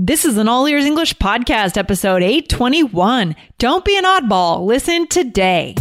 This 0.00 0.24
is 0.24 0.36
an 0.36 0.46
All 0.46 0.68
Ears 0.68 0.84
English 0.84 1.14
podcast, 1.16 1.76
episode 1.76 2.22
821. 2.22 3.34
Don't 3.58 3.84
be 3.84 3.98
an 3.98 4.04
oddball. 4.04 4.64
Listen 4.64 5.08
today. 5.08 5.74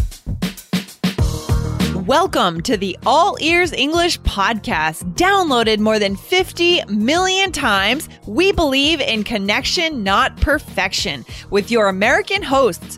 Welcome 2.07 2.61
to 2.61 2.77
the 2.77 2.97
All 3.05 3.37
Ears 3.39 3.73
English 3.73 4.19
podcast. 4.21 5.03
Downloaded 5.13 5.77
more 5.77 5.99
than 5.99 6.15
50 6.15 6.85
million 6.85 7.51
times, 7.51 8.09
we 8.25 8.51
believe 8.51 9.01
in 9.01 9.23
connection, 9.23 10.03
not 10.03 10.35
perfection, 10.41 11.23
with 11.51 11.69
your 11.69 11.87
American 11.87 12.41
hosts, 12.41 12.97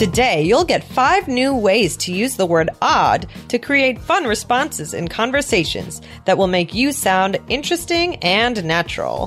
Today, 0.00 0.44
you'll 0.44 0.64
get 0.64 0.82
five 0.82 1.28
new 1.28 1.54
ways 1.54 1.94
to 1.98 2.10
use 2.14 2.34
the 2.34 2.46
word 2.46 2.70
odd 2.80 3.26
to 3.48 3.58
create 3.58 4.00
fun 4.00 4.24
responses 4.24 4.94
in 4.94 5.08
conversations 5.08 6.00
that 6.24 6.38
will 6.38 6.46
make 6.46 6.72
you 6.72 6.90
sound 6.90 7.38
interesting 7.50 8.16
and 8.24 8.64
natural. 8.64 9.26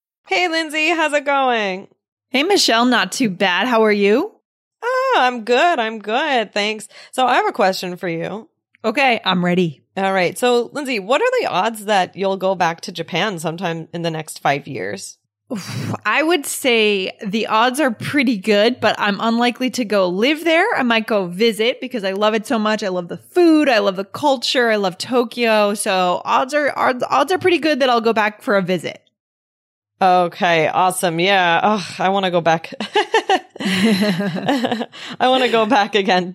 Hey, 0.27 0.47
Lindsay, 0.47 0.89
how's 0.89 1.13
it 1.13 1.25
going? 1.25 1.87
Hey, 2.29 2.43
Michelle, 2.43 2.85
not 2.85 3.11
too 3.11 3.29
bad. 3.29 3.67
How 3.67 3.83
are 3.83 3.91
you? 3.91 4.31
Oh, 4.83 5.17
I'm 5.19 5.43
good. 5.43 5.79
I'm 5.79 5.99
good. 5.99 6.53
Thanks. 6.53 6.87
So, 7.11 7.25
I 7.25 7.35
have 7.35 7.47
a 7.47 7.51
question 7.51 7.97
for 7.97 8.07
you. 8.07 8.49
Okay, 8.83 9.19
I'm 9.25 9.43
ready. 9.43 9.83
All 9.97 10.13
right. 10.13 10.37
So, 10.37 10.69
Lindsay, 10.73 10.99
what 10.99 11.21
are 11.21 11.41
the 11.41 11.47
odds 11.47 11.85
that 11.85 12.15
you'll 12.15 12.37
go 12.37 12.55
back 12.55 12.81
to 12.81 12.91
Japan 12.91 13.39
sometime 13.39 13.89
in 13.93 14.03
the 14.03 14.09
next 14.09 14.39
five 14.39 14.67
years? 14.67 15.17
I 16.05 16.23
would 16.23 16.45
say 16.45 17.11
the 17.25 17.47
odds 17.47 17.81
are 17.81 17.91
pretty 17.91 18.37
good, 18.37 18.79
but 18.79 18.95
I'm 18.97 19.19
unlikely 19.19 19.69
to 19.71 19.85
go 19.85 20.07
live 20.07 20.45
there. 20.45 20.65
I 20.75 20.83
might 20.83 21.07
go 21.07 21.27
visit 21.27 21.81
because 21.81 22.05
I 22.05 22.13
love 22.13 22.33
it 22.33 22.47
so 22.47 22.57
much. 22.57 22.83
I 22.83 22.87
love 22.87 23.09
the 23.09 23.17
food. 23.17 23.67
I 23.67 23.79
love 23.79 23.97
the 23.97 24.05
culture. 24.05 24.69
I 24.69 24.77
love 24.77 24.97
Tokyo. 24.97 25.73
So 25.73 26.21
odds 26.23 26.53
are, 26.53 26.71
odds, 26.77 27.03
odds 27.09 27.33
are 27.33 27.37
pretty 27.37 27.57
good 27.57 27.81
that 27.81 27.89
I'll 27.89 27.99
go 27.99 28.13
back 28.13 28.41
for 28.41 28.55
a 28.55 28.61
visit. 28.61 29.00
Okay, 30.01 30.67
awesome. 30.67 31.19
Yeah. 31.19 31.59
Oh, 31.61 31.95
I 31.99 32.09
want 32.09 32.25
to 32.25 32.31
go 32.31 32.41
back. 32.41 32.73
I 33.59 34.87
want 35.19 35.43
to 35.43 35.49
go 35.51 35.67
back 35.67 35.93
again 35.93 36.33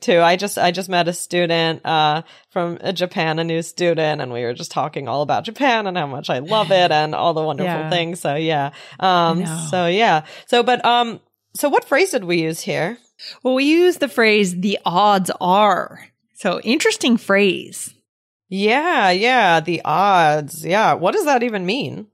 too. 0.00 0.20
I 0.20 0.36
just 0.36 0.56
I 0.56 0.70
just 0.70 0.88
met 0.88 1.08
a 1.08 1.12
student 1.12 1.84
uh, 1.84 2.22
from 2.50 2.78
Japan, 2.94 3.40
a 3.40 3.44
new 3.44 3.62
student, 3.62 4.20
and 4.20 4.32
we 4.32 4.42
were 4.42 4.54
just 4.54 4.70
talking 4.70 5.08
all 5.08 5.22
about 5.22 5.42
Japan 5.42 5.88
and 5.88 5.96
how 5.96 6.06
much 6.06 6.30
I 6.30 6.38
love 6.38 6.70
it 6.70 6.92
and 6.92 7.12
all 7.16 7.34
the 7.34 7.42
wonderful 7.42 7.72
yeah. 7.72 7.90
things. 7.90 8.20
So 8.20 8.36
yeah. 8.36 8.70
Um 9.00 9.44
so 9.70 9.86
yeah. 9.86 10.24
So 10.46 10.62
but 10.62 10.84
um 10.84 11.18
so 11.56 11.68
what 11.68 11.84
phrase 11.84 12.12
did 12.12 12.22
we 12.22 12.42
use 12.42 12.60
here? 12.60 12.96
Well, 13.42 13.54
we 13.54 13.64
use 13.64 13.96
the 13.96 14.08
phrase 14.08 14.60
the 14.60 14.78
odds 14.84 15.32
are. 15.40 16.06
So 16.34 16.60
interesting 16.60 17.16
phrase. 17.16 17.92
Yeah, 18.48 19.10
yeah, 19.10 19.58
the 19.58 19.82
odds. 19.84 20.64
Yeah. 20.64 20.94
What 20.94 21.14
does 21.14 21.24
that 21.24 21.42
even 21.42 21.66
mean? 21.66 22.06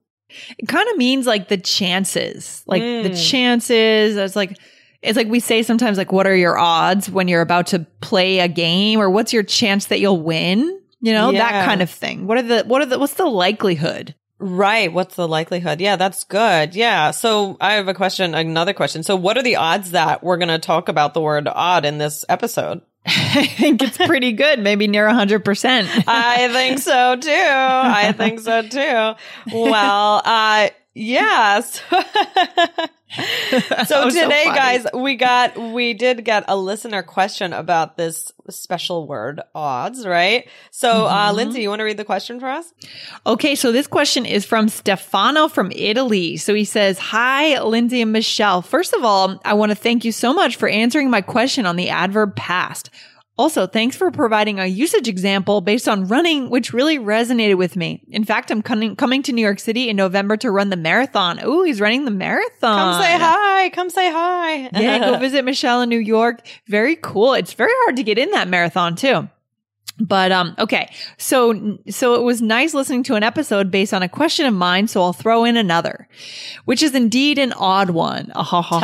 It 0.58 0.66
kind 0.66 0.88
of 0.88 0.96
means 0.96 1.26
like 1.26 1.48
the 1.48 1.56
chances, 1.56 2.62
like 2.66 2.82
mm. 2.82 3.02
the 3.02 3.14
chances. 3.14 4.16
It's 4.16 4.36
like, 4.36 4.58
it's 5.02 5.16
like 5.16 5.28
we 5.28 5.40
say 5.40 5.62
sometimes, 5.62 5.98
like, 5.98 6.12
what 6.12 6.26
are 6.26 6.34
your 6.34 6.58
odds 6.58 7.08
when 7.08 7.28
you're 7.28 7.42
about 7.42 7.68
to 7.68 7.80
play 8.00 8.40
a 8.40 8.48
game 8.48 9.00
or 9.00 9.10
what's 9.10 9.32
your 9.32 9.42
chance 9.42 9.86
that 9.86 10.00
you'll 10.00 10.22
win? 10.22 10.80
You 11.00 11.12
know, 11.12 11.30
yeah. 11.30 11.50
that 11.50 11.66
kind 11.66 11.82
of 11.82 11.90
thing. 11.90 12.26
What 12.26 12.38
are 12.38 12.42
the, 12.42 12.64
what 12.64 12.82
are 12.82 12.86
the, 12.86 12.98
what's 12.98 13.14
the 13.14 13.26
likelihood? 13.26 14.14
Right. 14.38 14.92
What's 14.92 15.16
the 15.16 15.28
likelihood? 15.28 15.80
Yeah, 15.80 15.96
that's 15.96 16.24
good. 16.24 16.74
Yeah. 16.74 17.10
So 17.10 17.56
I 17.60 17.74
have 17.74 17.88
a 17.88 17.94
question, 17.94 18.34
another 18.34 18.74
question. 18.74 19.02
So 19.02 19.16
what 19.16 19.38
are 19.38 19.42
the 19.42 19.56
odds 19.56 19.92
that 19.92 20.22
we're 20.22 20.36
going 20.36 20.48
to 20.48 20.58
talk 20.58 20.88
about 20.88 21.14
the 21.14 21.20
word 21.20 21.48
odd 21.48 21.84
in 21.84 21.98
this 21.98 22.24
episode? 22.28 22.82
I 23.08 23.46
think 23.46 23.82
it's 23.82 23.96
pretty 23.98 24.32
good, 24.32 24.58
maybe 24.58 24.88
near 24.88 25.06
100%. 25.06 26.04
I 26.08 26.48
think 26.48 26.80
so 26.80 27.16
too. 27.16 27.30
I 27.30 28.12
think 28.16 28.40
so 28.40 28.62
too. 28.62 29.14
Well, 29.52 30.22
uh, 30.24 30.70
yes. 30.92 31.80
so 33.86 34.10
today, 34.10 34.44
so 34.44 34.54
guys, 34.54 34.86
we 34.92 35.14
got, 35.14 35.56
we 35.56 35.94
did 35.94 36.24
get 36.24 36.44
a 36.48 36.56
listener 36.56 37.02
question 37.02 37.52
about 37.52 37.96
this 37.96 38.32
special 38.50 39.06
word, 39.06 39.40
odds, 39.54 40.06
right? 40.06 40.48
So, 40.70 40.90
uh, 40.90 40.94
mm-hmm. 40.94 41.28
uh, 41.28 41.32
Lindsay, 41.32 41.62
you 41.62 41.68
want 41.68 41.80
to 41.80 41.84
read 41.84 41.96
the 41.96 42.04
question 42.04 42.40
for 42.40 42.48
us? 42.48 42.72
Okay. 43.24 43.54
So 43.54 43.72
this 43.72 43.86
question 43.86 44.26
is 44.26 44.44
from 44.44 44.68
Stefano 44.68 45.48
from 45.48 45.72
Italy. 45.74 46.36
So 46.36 46.54
he 46.54 46.64
says, 46.64 46.98
Hi, 46.98 47.60
Lindsay 47.62 48.02
and 48.02 48.12
Michelle. 48.12 48.62
First 48.62 48.92
of 48.92 49.04
all, 49.04 49.40
I 49.44 49.54
want 49.54 49.70
to 49.70 49.76
thank 49.76 50.04
you 50.04 50.12
so 50.12 50.34
much 50.34 50.56
for 50.56 50.68
answering 50.68 51.08
my 51.08 51.20
question 51.20 51.64
on 51.64 51.76
the 51.76 51.90
adverb 51.90 52.34
past. 52.36 52.90
Also, 53.38 53.66
thanks 53.66 53.94
for 53.94 54.10
providing 54.10 54.58
a 54.58 54.66
usage 54.66 55.08
example 55.08 55.60
based 55.60 55.88
on 55.88 56.06
running, 56.06 56.48
which 56.48 56.72
really 56.72 56.98
resonated 56.98 57.56
with 57.58 57.76
me. 57.76 58.02
In 58.08 58.24
fact, 58.24 58.50
I'm 58.50 58.62
coming, 58.62 58.96
coming 58.96 59.22
to 59.24 59.32
New 59.32 59.42
York 59.42 59.58
City 59.60 59.90
in 59.90 59.96
November 59.96 60.38
to 60.38 60.50
run 60.50 60.70
the 60.70 60.76
marathon. 60.76 61.40
Oh, 61.42 61.62
he's 61.62 61.78
running 61.80 62.06
the 62.06 62.10
marathon. 62.10 62.94
Come 62.94 63.02
say 63.02 63.18
hi. 63.18 63.70
Come 63.70 63.90
say 63.90 64.10
hi. 64.10 64.70
yeah, 64.72 64.98
go 65.00 65.18
visit 65.20 65.44
Michelle 65.44 65.82
in 65.82 65.90
New 65.90 65.98
York. 65.98 66.46
Very 66.66 66.96
cool. 66.96 67.34
It's 67.34 67.52
very 67.52 67.72
hard 67.84 67.96
to 67.96 68.02
get 68.02 68.16
in 68.16 68.30
that 68.30 68.48
marathon 68.48 68.96
too. 68.96 69.28
But 69.98 70.30
um 70.30 70.54
okay. 70.58 70.92
So 71.16 71.78
so 71.88 72.14
it 72.14 72.22
was 72.22 72.42
nice 72.42 72.74
listening 72.74 73.02
to 73.04 73.14
an 73.14 73.22
episode 73.22 73.70
based 73.70 73.94
on 73.94 74.02
a 74.02 74.08
question 74.08 74.44
of 74.46 74.52
mine, 74.52 74.88
so 74.88 75.02
I'll 75.02 75.14
throw 75.14 75.44
in 75.44 75.56
another, 75.56 76.06
which 76.66 76.82
is 76.82 76.94
indeed 76.94 77.38
an 77.38 77.52
odd 77.54 77.90
one. 77.90 78.30
Ah, 78.34 78.42
ha, 78.42 78.62
ha, 78.62 78.78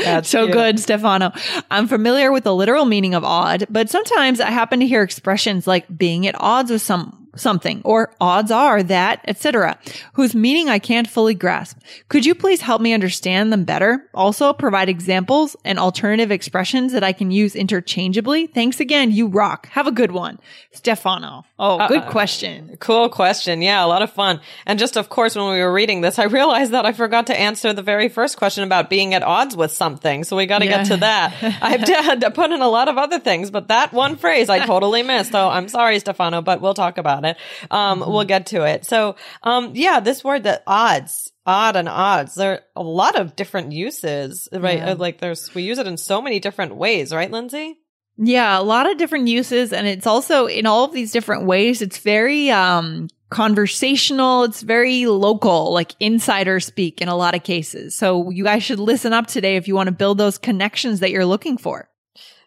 ha. 0.00 0.20
so 0.24 0.44
cute. 0.44 0.52
good, 0.52 0.78
Stefano. 0.78 1.32
I'm 1.70 1.88
familiar 1.88 2.30
with 2.30 2.44
the 2.44 2.54
literal 2.54 2.84
meaning 2.84 3.14
of 3.14 3.24
odd, 3.24 3.66
but 3.68 3.90
sometimes 3.90 4.40
I 4.40 4.50
happen 4.50 4.78
to 4.80 4.86
hear 4.86 5.02
expressions 5.02 5.66
like 5.66 5.86
being 5.96 6.26
at 6.26 6.36
odds 6.38 6.70
with 6.70 6.82
some 6.82 7.27
something 7.36 7.82
or 7.84 8.12
odds 8.20 8.50
are 8.50 8.82
that, 8.82 9.20
etc., 9.26 9.78
whose 10.14 10.34
meaning 10.34 10.68
I 10.68 10.78
can't 10.78 11.08
fully 11.08 11.34
grasp. 11.34 11.78
Could 12.08 12.26
you 12.26 12.34
please 12.34 12.60
help 12.60 12.80
me 12.80 12.92
understand 12.92 13.52
them 13.52 13.64
better? 13.64 14.08
Also 14.14 14.52
provide 14.52 14.88
examples 14.88 15.56
and 15.64 15.78
alternative 15.78 16.30
expressions 16.30 16.92
that 16.92 17.04
I 17.04 17.12
can 17.12 17.30
use 17.30 17.54
interchangeably. 17.54 18.46
Thanks 18.46 18.80
again. 18.80 19.10
You 19.10 19.28
rock. 19.28 19.68
Have 19.68 19.86
a 19.86 19.92
good 19.92 20.12
one. 20.12 20.38
Stefano. 20.72 21.44
Oh, 21.58 21.88
good 21.88 22.02
uh, 22.02 22.10
question. 22.10 22.76
Cool 22.78 23.08
question. 23.08 23.62
Yeah, 23.62 23.84
a 23.84 23.86
lot 23.86 24.02
of 24.02 24.10
fun. 24.10 24.40
And 24.66 24.78
just 24.78 24.96
of 24.96 25.08
course, 25.08 25.34
when 25.34 25.50
we 25.50 25.60
were 25.60 25.72
reading 25.72 26.00
this, 26.00 26.18
I 26.18 26.24
realized 26.24 26.72
that 26.72 26.86
I 26.86 26.92
forgot 26.92 27.26
to 27.28 27.38
answer 27.38 27.72
the 27.72 27.82
very 27.82 28.08
first 28.08 28.36
question 28.36 28.64
about 28.64 28.88
being 28.88 29.14
at 29.14 29.22
odds 29.22 29.56
with 29.56 29.72
something. 29.72 30.24
So 30.24 30.36
we 30.36 30.46
got 30.46 30.60
to 30.60 30.66
yeah. 30.66 30.78
get 30.78 30.86
to 30.88 30.96
that. 30.98 31.34
I've 31.62 31.80
had 31.80 32.20
to 32.20 32.30
put 32.30 32.50
in 32.50 32.62
a 32.62 32.68
lot 32.68 32.88
of 32.88 32.96
other 32.96 33.18
things, 33.18 33.50
but 33.50 33.68
that 33.68 33.92
one 33.92 34.16
phrase 34.16 34.48
I 34.48 34.64
totally 34.66 35.02
missed. 35.02 35.32
So 35.32 35.48
I'm 35.48 35.68
sorry, 35.68 35.98
Stefano, 35.98 36.42
but 36.42 36.60
we'll 36.60 36.74
talk 36.74 36.98
about 36.98 37.17
it 37.24 37.28
it. 37.28 37.70
Um, 37.70 38.00
mm-hmm. 38.00 38.10
we'll 38.10 38.24
get 38.24 38.46
to 38.46 38.64
it. 38.64 38.84
So, 38.84 39.16
um, 39.42 39.72
yeah, 39.74 40.00
this 40.00 40.24
word, 40.24 40.44
that 40.44 40.62
odds, 40.66 41.32
odd 41.46 41.76
and 41.76 41.88
odds, 41.88 42.34
there 42.34 42.52
are 42.52 42.60
a 42.76 42.82
lot 42.82 43.18
of 43.18 43.36
different 43.36 43.72
uses, 43.72 44.48
right? 44.52 44.78
Yeah. 44.78 44.94
Like 44.94 45.18
there's, 45.18 45.54
we 45.54 45.62
use 45.62 45.78
it 45.78 45.86
in 45.86 45.96
so 45.96 46.20
many 46.20 46.40
different 46.40 46.76
ways, 46.76 47.12
right, 47.12 47.30
Lindsay? 47.30 47.78
Yeah, 48.16 48.58
a 48.58 48.62
lot 48.62 48.90
of 48.90 48.98
different 48.98 49.28
uses. 49.28 49.72
And 49.72 49.86
it's 49.86 50.06
also 50.06 50.46
in 50.46 50.66
all 50.66 50.84
of 50.84 50.92
these 50.92 51.12
different 51.12 51.44
ways, 51.44 51.82
it's 51.82 51.98
very, 51.98 52.50
um, 52.50 53.08
conversational. 53.30 54.44
It's 54.44 54.62
very 54.62 55.04
local, 55.06 55.72
like 55.72 55.94
insider 56.00 56.60
speak 56.60 57.02
in 57.02 57.08
a 57.08 57.16
lot 57.16 57.34
of 57.34 57.42
cases. 57.42 57.94
So 57.94 58.30
you 58.30 58.42
guys 58.42 58.62
should 58.62 58.80
listen 58.80 59.12
up 59.12 59.26
today 59.26 59.56
if 59.56 59.68
you 59.68 59.74
want 59.74 59.88
to 59.88 59.92
build 59.92 60.16
those 60.16 60.38
connections 60.38 61.00
that 61.00 61.10
you're 61.10 61.26
looking 61.26 61.58
for. 61.58 61.90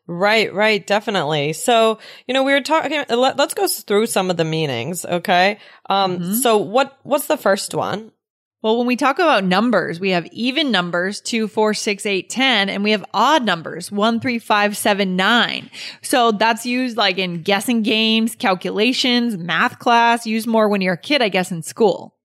Right, 0.07 0.53
right, 0.53 0.85
definitely. 0.85 1.53
So, 1.53 1.99
you 2.27 2.33
know, 2.33 2.43
we 2.43 2.53
were 2.53 2.61
talking, 2.61 3.03
let, 3.09 3.39
us 3.39 3.53
go 3.53 3.67
through 3.67 4.07
some 4.07 4.29
of 4.29 4.37
the 4.37 4.43
meanings, 4.43 5.05
okay? 5.05 5.59
Um, 5.89 6.17
mm-hmm. 6.17 6.33
so 6.33 6.57
what, 6.57 6.97
what's 7.03 7.27
the 7.27 7.37
first 7.37 7.73
one? 7.73 8.11
Well, 8.61 8.77
when 8.77 8.85
we 8.85 8.95
talk 8.95 9.17
about 9.17 9.43
numbers, 9.43 9.99
we 9.99 10.11
have 10.11 10.27
even 10.27 10.69
numbers, 10.69 11.19
two, 11.19 11.47
four, 11.47 11.73
six, 11.73 12.05
eight, 12.05 12.29
10, 12.29 12.69
and 12.69 12.83
we 12.83 12.91
have 12.91 13.03
odd 13.11 13.43
numbers, 13.43 13.91
one, 13.91 14.19
three, 14.19 14.37
five, 14.37 14.77
seven, 14.77 15.15
nine. 15.15 15.71
So 16.03 16.31
that's 16.31 16.63
used 16.63 16.95
like 16.95 17.17
in 17.17 17.41
guessing 17.41 17.81
games, 17.81 18.35
calculations, 18.35 19.35
math 19.35 19.79
class, 19.79 20.27
used 20.27 20.45
more 20.45 20.69
when 20.69 20.81
you're 20.81 20.93
a 20.93 20.97
kid, 20.97 21.23
I 21.23 21.29
guess, 21.29 21.51
in 21.51 21.63
school. 21.63 22.15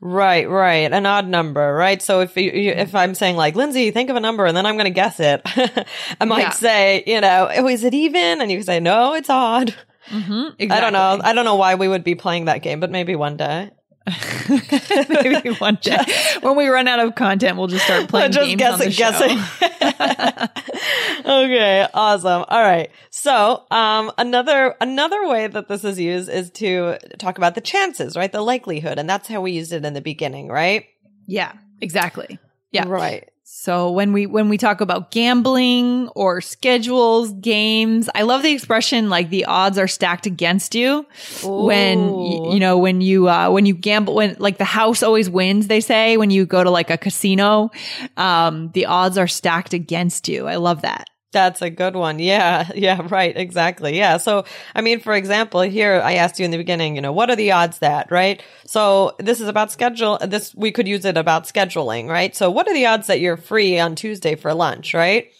Right, 0.00 0.48
right. 0.48 0.92
An 0.92 1.04
odd 1.06 1.26
number, 1.26 1.74
right? 1.74 2.00
So 2.00 2.20
if 2.20 2.36
you, 2.36 2.50
if 2.52 2.94
I'm 2.94 3.14
saying 3.14 3.36
like, 3.36 3.56
Lindsay, 3.56 3.90
think 3.90 4.10
of 4.10 4.16
a 4.16 4.20
number 4.20 4.46
and 4.46 4.56
then 4.56 4.66
I'm 4.66 4.76
going 4.76 4.84
to 4.84 4.90
guess 4.90 5.18
it, 5.20 5.42
I 6.20 6.24
might 6.24 6.40
Yeah. 6.40 6.50
say, 6.50 7.04
you 7.06 7.20
know, 7.20 7.48
oh, 7.52 7.68
is 7.68 7.82
it 7.84 7.94
even? 7.94 8.40
And 8.40 8.50
you 8.50 8.62
say, 8.62 8.80
no, 8.80 9.14
it's 9.14 9.30
odd. 9.30 9.74
Mm-hmm. 10.08 10.70
I 10.70 10.80
don't 10.80 10.92
know. 10.92 11.20
I 11.24 11.32
don't 11.32 11.44
know 11.44 11.56
why 11.56 11.74
we 11.76 11.88
would 11.88 12.04
be 12.04 12.14
playing 12.14 12.44
that 12.44 12.62
game, 12.62 12.78
but 12.78 12.90
maybe 12.90 13.16
one 13.16 13.36
day. 13.36 13.70
Maybe 15.08 15.50
one 15.50 15.78
day 15.80 15.96
when 16.42 16.56
we 16.56 16.68
run 16.68 16.86
out 16.88 17.00
of 17.00 17.14
content, 17.14 17.56
we'll 17.56 17.68
just 17.68 17.84
start 17.84 18.08
playing 18.08 18.32
just 18.32 18.46
games 18.46 18.58
guessing, 18.58 19.38
on 19.38 19.38
the 19.38 19.48
show. 19.50 20.38
guessing. 20.40 21.20
okay, 21.24 21.88
awesome. 21.94 22.44
All 22.48 22.62
right. 22.62 22.90
So, 23.10 23.64
um, 23.70 24.12
another 24.18 24.74
another 24.80 25.26
way 25.26 25.46
that 25.46 25.68
this 25.68 25.84
is 25.84 25.98
used 25.98 26.28
is 26.28 26.50
to 26.52 26.98
talk 27.18 27.38
about 27.38 27.54
the 27.54 27.62
chances, 27.62 28.14
right? 28.14 28.30
The 28.30 28.42
likelihood, 28.42 28.98
and 28.98 29.08
that's 29.08 29.26
how 29.26 29.40
we 29.40 29.52
used 29.52 29.72
it 29.72 29.86
in 29.86 29.94
the 29.94 30.02
beginning, 30.02 30.48
right? 30.48 30.84
Yeah, 31.26 31.52
exactly. 31.80 32.38
Yeah. 32.74 32.84
Right. 32.86 33.30
So 33.46 33.90
when 33.92 34.12
we 34.12 34.26
when 34.26 34.48
we 34.48 34.58
talk 34.58 34.80
about 34.80 35.10
gambling 35.10 36.08
or 36.14 36.40
schedules, 36.40 37.32
games, 37.34 38.10
I 38.14 38.22
love 38.22 38.42
the 38.42 38.52
expression 38.52 39.08
like 39.08 39.30
the 39.30 39.44
odds 39.46 39.78
are 39.78 39.86
stacked 39.88 40.26
against 40.26 40.74
you. 40.74 41.06
When 41.42 42.16
y- 42.18 42.40
you 42.42 42.60
know 42.60 42.76
when 42.78 43.00
you 43.00 43.28
uh 43.28 43.50
when 43.50 43.64
you 43.64 43.74
gamble 43.74 44.14
when 44.14 44.36
like 44.38 44.58
the 44.58 44.64
house 44.64 45.02
always 45.02 45.30
wins, 45.30 45.68
they 45.68 45.80
say 45.80 46.16
when 46.16 46.30
you 46.30 46.46
go 46.46 46.62
to 46.64 46.70
like 46.70 46.90
a 46.90 46.98
casino, 46.98 47.70
um 48.16 48.70
the 48.74 48.86
odds 48.86 49.16
are 49.18 49.28
stacked 49.28 49.72
against 49.72 50.28
you. 50.28 50.46
I 50.46 50.56
love 50.56 50.82
that. 50.82 51.08
That's 51.34 51.60
a 51.60 51.70
good 51.70 51.96
one. 51.96 52.18
Yeah. 52.18 52.68
Yeah. 52.74 53.06
Right. 53.08 53.36
Exactly. 53.36 53.96
Yeah. 53.96 54.18
So, 54.18 54.44
I 54.74 54.80
mean, 54.80 55.00
for 55.00 55.14
example, 55.14 55.60
here 55.62 56.00
I 56.04 56.14
asked 56.14 56.38
you 56.38 56.44
in 56.44 56.50
the 56.50 56.58
beginning, 56.58 56.96
you 56.96 57.02
know, 57.02 57.12
what 57.12 57.30
are 57.30 57.36
the 57.36 57.52
odds 57.52 57.78
that, 57.78 58.10
right? 58.10 58.42
So 58.66 59.14
this 59.18 59.40
is 59.40 59.48
about 59.48 59.72
schedule. 59.72 60.18
This, 60.20 60.54
we 60.54 60.70
could 60.70 60.86
use 60.86 61.04
it 61.04 61.16
about 61.16 61.44
scheduling, 61.44 62.08
right? 62.08 62.34
So 62.36 62.50
what 62.50 62.68
are 62.68 62.74
the 62.74 62.86
odds 62.86 63.06
that 63.06 63.20
you're 63.20 63.36
free 63.36 63.78
on 63.78 63.94
Tuesday 63.94 64.34
for 64.34 64.52
lunch, 64.52 64.92
right? 64.92 65.30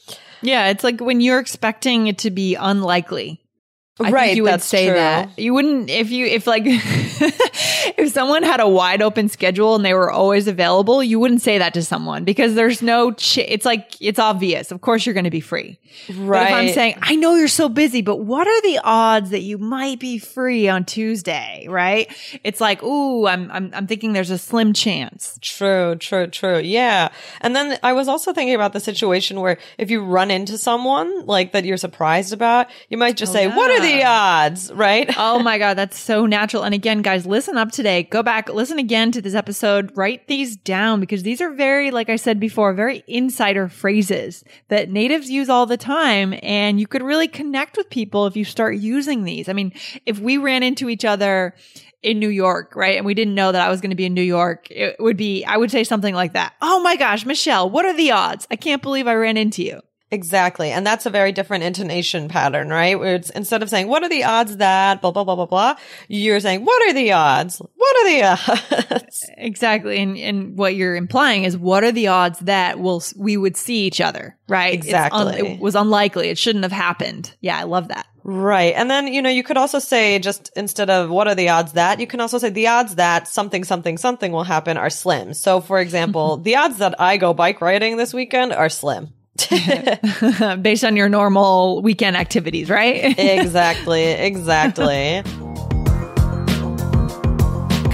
Yeah, 0.42 0.68
it's 0.68 0.84
like 0.84 1.00
when 1.00 1.20
you're 1.20 1.38
expecting 1.38 2.06
it 2.06 2.18
to 2.18 2.30
be 2.30 2.54
unlikely. 2.54 3.40
I 4.00 4.10
right. 4.10 4.26
think 4.26 4.36
you 4.36 4.42
would 4.44 4.62
say 4.62 4.86
true. 4.86 4.96
that. 4.96 5.38
You 5.38 5.54
wouldn't 5.54 5.88
if 5.88 6.10
you 6.10 6.26
if 6.26 6.46
like 6.48 6.64
if 7.98 8.12
someone 8.12 8.42
had 8.42 8.60
a 8.60 8.68
wide 8.68 9.02
open 9.02 9.28
schedule 9.28 9.74
and 9.74 9.84
they 9.84 9.94
were 9.94 10.10
always 10.10 10.46
available, 10.46 11.02
you 11.02 11.18
wouldn't 11.18 11.42
say 11.42 11.58
that 11.58 11.74
to 11.74 11.82
someone 11.82 12.24
because 12.24 12.54
there's 12.54 12.82
no 12.82 13.12
ch- 13.12 13.38
it's 13.38 13.64
like 13.64 13.96
it's 14.00 14.18
obvious. 14.18 14.70
Of 14.70 14.80
course 14.80 15.06
you're 15.06 15.14
going 15.14 15.24
to 15.24 15.30
be 15.30 15.40
free. 15.40 15.78
But 16.08 16.14
if 16.14 16.52
I'm 16.52 16.68
saying, 16.70 16.98
I 17.02 17.14
know 17.14 17.36
you're 17.36 17.48
so 17.48 17.68
busy, 17.68 18.02
but 18.02 18.16
what 18.16 18.46
are 18.46 18.62
the 18.62 18.80
odds 18.82 19.30
that 19.30 19.42
you 19.42 19.58
might 19.58 20.00
be 20.00 20.18
free 20.18 20.68
on 20.68 20.84
Tuesday, 20.84 21.66
right? 21.68 22.12
It's 22.42 22.60
like, 22.60 22.82
"Ooh, 22.82 23.26
I'm 23.26 23.50
I'm 23.50 23.70
I'm 23.74 23.86
thinking 23.86 24.12
there's 24.12 24.30
a 24.30 24.38
slim 24.38 24.72
chance." 24.72 25.38
True, 25.40 25.96
true, 25.96 26.26
true. 26.26 26.58
Yeah. 26.58 27.10
And 27.40 27.54
then 27.54 27.78
I 27.82 27.92
was 27.92 28.08
also 28.08 28.32
thinking 28.32 28.54
about 28.54 28.72
the 28.72 28.80
situation 28.80 29.40
where 29.40 29.58
if 29.78 29.90
you 29.90 30.02
run 30.02 30.30
into 30.30 30.58
someone 30.58 31.26
like 31.26 31.52
that 31.52 31.64
you're 31.64 31.76
surprised 31.76 32.32
about, 32.32 32.68
you 32.88 32.98
might 32.98 33.16
just 33.16 33.30
oh, 33.30 33.34
say, 33.34 33.46
what 33.48 33.70
are 33.70 33.80
the 33.80 34.04
odds? 34.04 34.72
Right? 34.72 35.08
oh 35.16 35.38
my 35.38 35.58
God, 35.64 35.74
that's 35.74 35.98
so 35.98 36.26
natural. 36.26 36.62
And 36.62 36.74
again, 36.74 37.02
guys, 37.02 37.26
listen 37.26 37.56
up 37.56 37.72
today. 37.74 38.04
Go 38.04 38.22
back, 38.22 38.48
listen 38.48 38.78
again 38.78 39.12
to 39.12 39.20
this 39.20 39.34
episode, 39.34 39.96
write 39.96 40.28
these 40.28 40.56
down 40.56 41.00
because 41.00 41.22
these 41.22 41.40
are 41.40 41.52
very, 41.52 41.90
like 41.90 42.08
I 42.08 42.16
said 42.16 42.40
before, 42.40 42.72
very 42.72 43.04
insider 43.06 43.68
phrases 43.68 44.44
that 44.68 44.90
natives 44.90 45.28
use 45.28 45.48
all 45.48 45.66
the 45.66 45.76
time. 45.76 46.34
And 46.42 46.80
you 46.80 46.86
could 46.86 47.02
really 47.02 47.28
connect 47.28 47.76
with 47.76 47.90
people 47.90 48.26
if 48.26 48.36
you 48.36 48.44
start 48.44 48.76
using 48.76 49.24
these. 49.24 49.48
I 49.48 49.52
mean, 49.52 49.72
if 50.06 50.18
we 50.18 50.38
ran 50.38 50.62
into 50.62 50.88
each 50.88 51.04
other 51.04 51.54
in 52.02 52.18
New 52.18 52.28
York, 52.28 52.76
right? 52.76 52.96
And 52.96 53.06
we 53.06 53.14
didn't 53.14 53.34
know 53.34 53.50
that 53.50 53.66
I 53.66 53.70
was 53.70 53.80
going 53.80 53.90
to 53.90 53.96
be 53.96 54.04
in 54.04 54.14
New 54.14 54.22
York, 54.22 54.70
it 54.70 54.96
would 55.00 55.16
be, 55.16 55.44
I 55.44 55.56
would 55.56 55.70
say 55.70 55.84
something 55.84 56.14
like 56.14 56.34
that. 56.34 56.54
Oh 56.60 56.80
my 56.80 56.96
gosh, 56.96 57.24
Michelle, 57.24 57.68
what 57.68 57.86
are 57.86 57.96
the 57.96 58.10
odds? 58.10 58.46
I 58.50 58.56
can't 58.56 58.82
believe 58.82 59.06
I 59.06 59.14
ran 59.14 59.36
into 59.36 59.62
you. 59.62 59.80
Exactly. 60.14 60.70
And 60.70 60.86
that's 60.86 61.06
a 61.06 61.10
very 61.10 61.32
different 61.32 61.64
intonation 61.64 62.28
pattern, 62.28 62.68
right? 62.68 62.96
Where 62.96 63.16
it's 63.16 63.30
instead 63.30 63.64
of 63.64 63.68
saying, 63.68 63.88
what 63.88 64.04
are 64.04 64.08
the 64.08 64.22
odds 64.22 64.58
that 64.58 65.02
blah, 65.02 65.10
blah, 65.10 65.24
blah, 65.24 65.34
blah, 65.34 65.46
blah, 65.46 65.74
you're 66.06 66.38
saying, 66.38 66.64
what 66.64 66.80
are 66.88 66.92
the 66.92 67.10
odds? 67.10 67.58
What 67.58 67.96
are 67.96 68.10
the 68.10 68.22
odds? 68.22 69.30
Exactly. 69.36 69.98
And 69.98 70.16
and 70.16 70.56
what 70.56 70.74
you're 70.76 70.96
implying 70.96 71.44
is 71.44 71.56
what 71.56 71.82
are 71.84 71.92
the 71.92 72.06
odds 72.08 72.38
that 72.40 72.78
we'll 72.78 73.02
we 73.16 73.36
would 73.36 73.56
see 73.56 73.86
each 73.86 74.00
other, 74.00 74.36
right? 74.48 74.74
It's 74.74 74.92
un- 74.92 75.28
Exactly. 75.28 75.48
it 75.54 75.60
was 75.60 75.74
unlikely. 75.74 76.28
It 76.28 76.38
shouldn't 76.38 76.64
have 76.64 76.72
happened. 76.72 77.34
Yeah, 77.40 77.58
I 77.58 77.64
love 77.64 77.88
that. 77.88 78.06
Right. 78.22 78.72
And 78.74 78.88
then, 78.90 79.08
you 79.08 79.20
know, 79.20 79.28
you 79.28 79.42
could 79.42 79.58
also 79.58 79.78
say 79.80 80.18
just 80.18 80.50
instead 80.56 80.88
of 80.90 81.10
what 81.10 81.28
are 81.28 81.34
the 81.34 81.50
odds 81.50 81.72
that, 81.72 82.00
you 82.00 82.06
can 82.06 82.20
also 82.20 82.38
say 82.38 82.48
the 82.50 82.68
odds 82.68 82.94
that 82.94 83.28
something, 83.28 83.64
something, 83.64 83.98
something 83.98 84.32
will 84.32 84.44
happen 84.44 84.76
are 84.78 84.88
slim. 84.90 85.34
So 85.34 85.60
for 85.60 85.78
example, 85.80 86.36
the 86.48 86.56
odds 86.56 86.78
that 86.78 86.94
I 87.00 87.16
go 87.18 87.34
bike 87.34 87.60
riding 87.60 87.96
this 87.96 88.14
weekend 88.14 88.52
are 88.52 88.70
slim. 88.70 89.12
Based 90.62 90.84
on 90.84 90.96
your 90.96 91.08
normal 91.08 91.82
weekend 91.82 92.16
activities, 92.16 92.70
right? 92.70 93.18
exactly. 93.18 94.04
Exactly. 94.04 95.22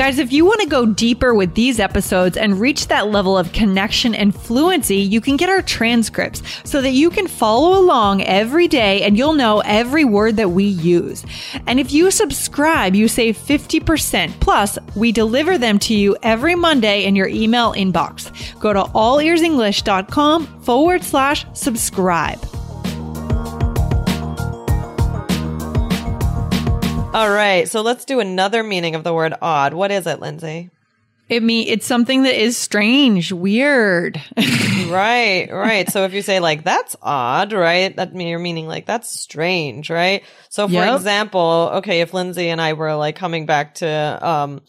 Guys, 0.01 0.19
if 0.19 0.33
you 0.33 0.47
want 0.47 0.63
to 0.63 0.67
go 0.67 0.87
deeper 0.87 1.35
with 1.35 1.55
these 1.55 1.79
episodes 1.79 2.39
and 2.39 2.59
reach 2.59 2.89
that 2.89 3.09
level 3.09 3.37
of 3.37 3.53
connection 3.53 4.15
and 4.15 4.35
fluency, 4.35 4.97
you 4.97 5.21
can 5.21 5.37
get 5.37 5.51
our 5.51 5.61
transcripts 5.61 6.43
so 6.65 6.81
that 6.81 6.93
you 6.93 7.11
can 7.11 7.27
follow 7.27 7.79
along 7.79 8.23
every 8.23 8.67
day 8.67 9.03
and 9.03 9.19
you'll 9.19 9.35
know 9.35 9.61
every 9.61 10.07
word 10.07 10.37
that 10.37 10.49
we 10.49 10.65
use. 10.65 11.23
And 11.67 11.79
if 11.79 11.93
you 11.93 12.11
subscribe, 12.11 12.95
you 12.95 13.09
save 13.09 13.37
50%. 13.37 14.41
Plus, 14.41 14.79
we 14.97 15.13
deliver 15.13 15.59
them 15.59 15.79
to 15.81 15.93
you 15.93 16.17
every 16.23 16.55
Monday 16.55 17.05
in 17.05 17.15
your 17.15 17.29
email 17.29 17.75
inbox. 17.75 18.59
Go 18.59 18.73
to 18.73 18.85
allearsenglish.com 18.85 20.63
forward 20.63 21.05
slash 21.05 21.45
subscribe. 21.53 22.41
All 27.13 27.29
right. 27.31 27.69
So 27.69 27.83
let's 27.83 28.05
do 28.05 28.21
another 28.21 28.63
meaning 28.63 28.95
of 28.95 29.03
the 29.03 29.13
word 29.13 29.35
odd. 29.43 29.75
What 29.75 29.91
is 29.91 30.07
it, 30.07 30.21
Lindsay? 30.21 30.71
It 31.29 31.43
mean 31.43 31.69
it's 31.69 31.87
something 31.87 32.25
that 32.25 32.41
is 32.41 32.57
strange, 32.57 33.33
weird. 33.33 34.21
right, 34.89 35.49
right. 35.51 35.89
So 35.89 36.05
if 36.05 36.13
you 36.13 36.23
say 36.23 36.41
like 36.41 36.65
that's 36.65 36.97
odd, 37.03 37.53
right? 37.53 37.95
That 37.97 38.15
mean 38.15 38.29
you're 38.29 38.39
meaning 38.41 38.67
like 38.67 38.87
that's 38.87 39.11
strange, 39.11 39.91
right? 39.91 40.25
So 40.49 40.67
for 40.67 40.75
Yep. 40.75 40.97
example, 40.97 41.71
okay, 41.75 42.01
if 42.01 42.13
Lindsay 42.15 42.49
and 42.49 42.61
I 42.61 42.73
were 42.73 42.95
like 42.97 43.15
coming 43.17 43.47
back 43.47 43.77
to 43.77 44.19
um 44.21 44.61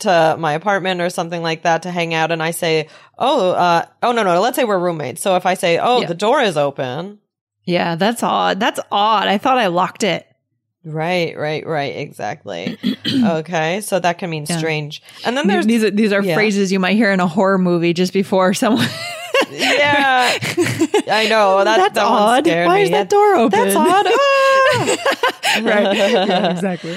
to 0.00 0.36
my 0.38 0.52
apartment 0.54 1.00
or 1.00 1.08
something 1.10 1.42
like 1.42 1.62
that 1.62 1.82
to 1.82 1.90
hang 1.90 2.12
out 2.12 2.30
and 2.32 2.42
I 2.42 2.50
say, 2.50 2.88
"Oh, 3.18 3.50
uh 3.52 3.86
oh 4.02 4.12
no, 4.12 4.22
no, 4.22 4.40
let's 4.40 4.56
say 4.56 4.64
we're 4.64 4.78
roommates." 4.78 5.22
So 5.22 5.36
if 5.36 5.46
I 5.46 5.54
say, 5.54 5.78
"Oh, 5.78 6.00
Yeah. 6.00 6.06
the 6.08 6.14
door 6.14 6.40
is 6.40 6.56
open." 6.56 7.18
yeah, 7.64 7.94
that's 7.94 8.22
odd. 8.22 8.60
That's 8.60 8.80
odd. 8.90 9.28
I 9.28 9.38
thought 9.38 9.56
I 9.58 9.68
locked 9.68 10.02
it. 10.04 10.26
Right, 10.84 11.38
right, 11.38 11.64
right, 11.66 11.96
exactly. 11.96 12.76
okay, 13.24 13.80
so 13.82 14.00
that 14.00 14.18
can 14.18 14.30
mean 14.30 14.46
Yeah. 14.48 14.58
strange. 14.58 15.02
And 15.24 15.36
then 15.36 15.46
there's 15.46 15.66
these 15.66 15.84
are, 15.84 15.90
these 15.90 16.12
are 16.12 16.22
yeah. 16.22 16.34
phrases 16.34 16.72
you 16.72 16.80
might 16.80 16.96
hear 16.96 17.12
in 17.12 17.20
a 17.20 17.26
horror 17.26 17.58
movie 17.58 17.92
just 17.92 18.12
before 18.12 18.52
someone. 18.54 18.88
yeah. 19.50 20.38
I 21.08 21.26
know 21.28 21.62
that 21.64 21.76
That's 21.76 21.94
that 21.94 22.04
odd. 22.04 22.46
Why 22.46 22.76
me. 22.78 22.82
is 22.82 22.90
that 22.90 23.08
door 23.10 23.34
open? 23.36 23.58
That's 23.58 23.76
odd. 23.76 24.06
Ah! 24.08 24.96
right. 25.62 25.96
Yeah, 25.96 26.50
exactly. 26.52 26.96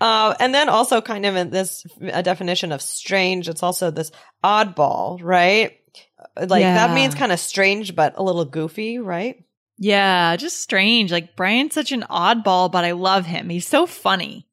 Uh, 0.00 0.34
and 0.38 0.54
then 0.54 0.68
also 0.68 1.00
kind 1.00 1.26
of 1.26 1.34
in 1.36 1.50
this 1.50 1.84
a 2.00 2.22
definition 2.22 2.72
of 2.72 2.80
strange, 2.80 3.48
it's 3.48 3.62
also 3.62 3.90
this 3.90 4.12
oddball, 4.44 5.20
right? 5.22 5.78
Like 6.38 6.62
that 6.62 6.94
means 6.94 7.14
kind 7.14 7.32
of 7.32 7.40
strange, 7.40 7.94
but 7.94 8.14
a 8.16 8.22
little 8.22 8.44
goofy, 8.44 8.98
right? 8.98 9.42
Yeah, 9.78 10.36
just 10.36 10.60
strange. 10.60 11.12
Like 11.12 11.36
Brian's 11.36 11.74
such 11.74 11.92
an 11.92 12.04
oddball, 12.10 12.70
but 12.70 12.84
I 12.84 12.92
love 12.92 13.26
him. 13.26 13.48
He's 13.48 13.66
so 13.66 13.86
funny. 13.86 14.46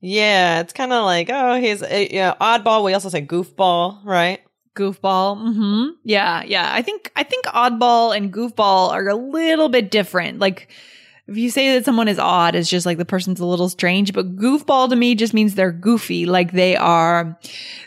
Yeah, 0.00 0.60
it's 0.60 0.72
kind 0.72 0.92
of 0.92 1.04
like, 1.04 1.28
oh, 1.30 1.60
he's, 1.60 1.82
uh, 1.82 2.06
you 2.10 2.20
know, 2.20 2.34
oddball. 2.40 2.84
We 2.84 2.94
also 2.94 3.10
say 3.10 3.24
goofball, 3.24 4.00
right? 4.04 4.40
Goofball. 4.74 5.36
hmm 5.54 5.88
Yeah, 6.04 6.42
yeah. 6.44 6.70
I 6.72 6.80
think 6.80 7.12
I 7.16 7.22
think 7.22 7.44
oddball 7.46 8.16
and 8.16 8.32
goofball 8.32 8.90
are 8.90 9.08
a 9.08 9.14
little 9.14 9.68
bit 9.68 9.90
different. 9.90 10.38
Like 10.38 10.68
if 11.26 11.36
you 11.36 11.50
say 11.50 11.74
that 11.74 11.84
someone 11.84 12.08
is 12.08 12.18
odd, 12.18 12.54
it's 12.54 12.70
just 12.70 12.86
like 12.86 12.96
the 12.96 13.04
person's 13.04 13.40
a 13.40 13.46
little 13.46 13.68
strange. 13.68 14.12
But 14.14 14.36
goofball 14.36 14.88
to 14.88 14.96
me 14.96 15.14
just 15.14 15.34
means 15.34 15.54
they're 15.54 15.72
goofy. 15.72 16.24
Like 16.24 16.52
they 16.52 16.76
are, 16.76 17.38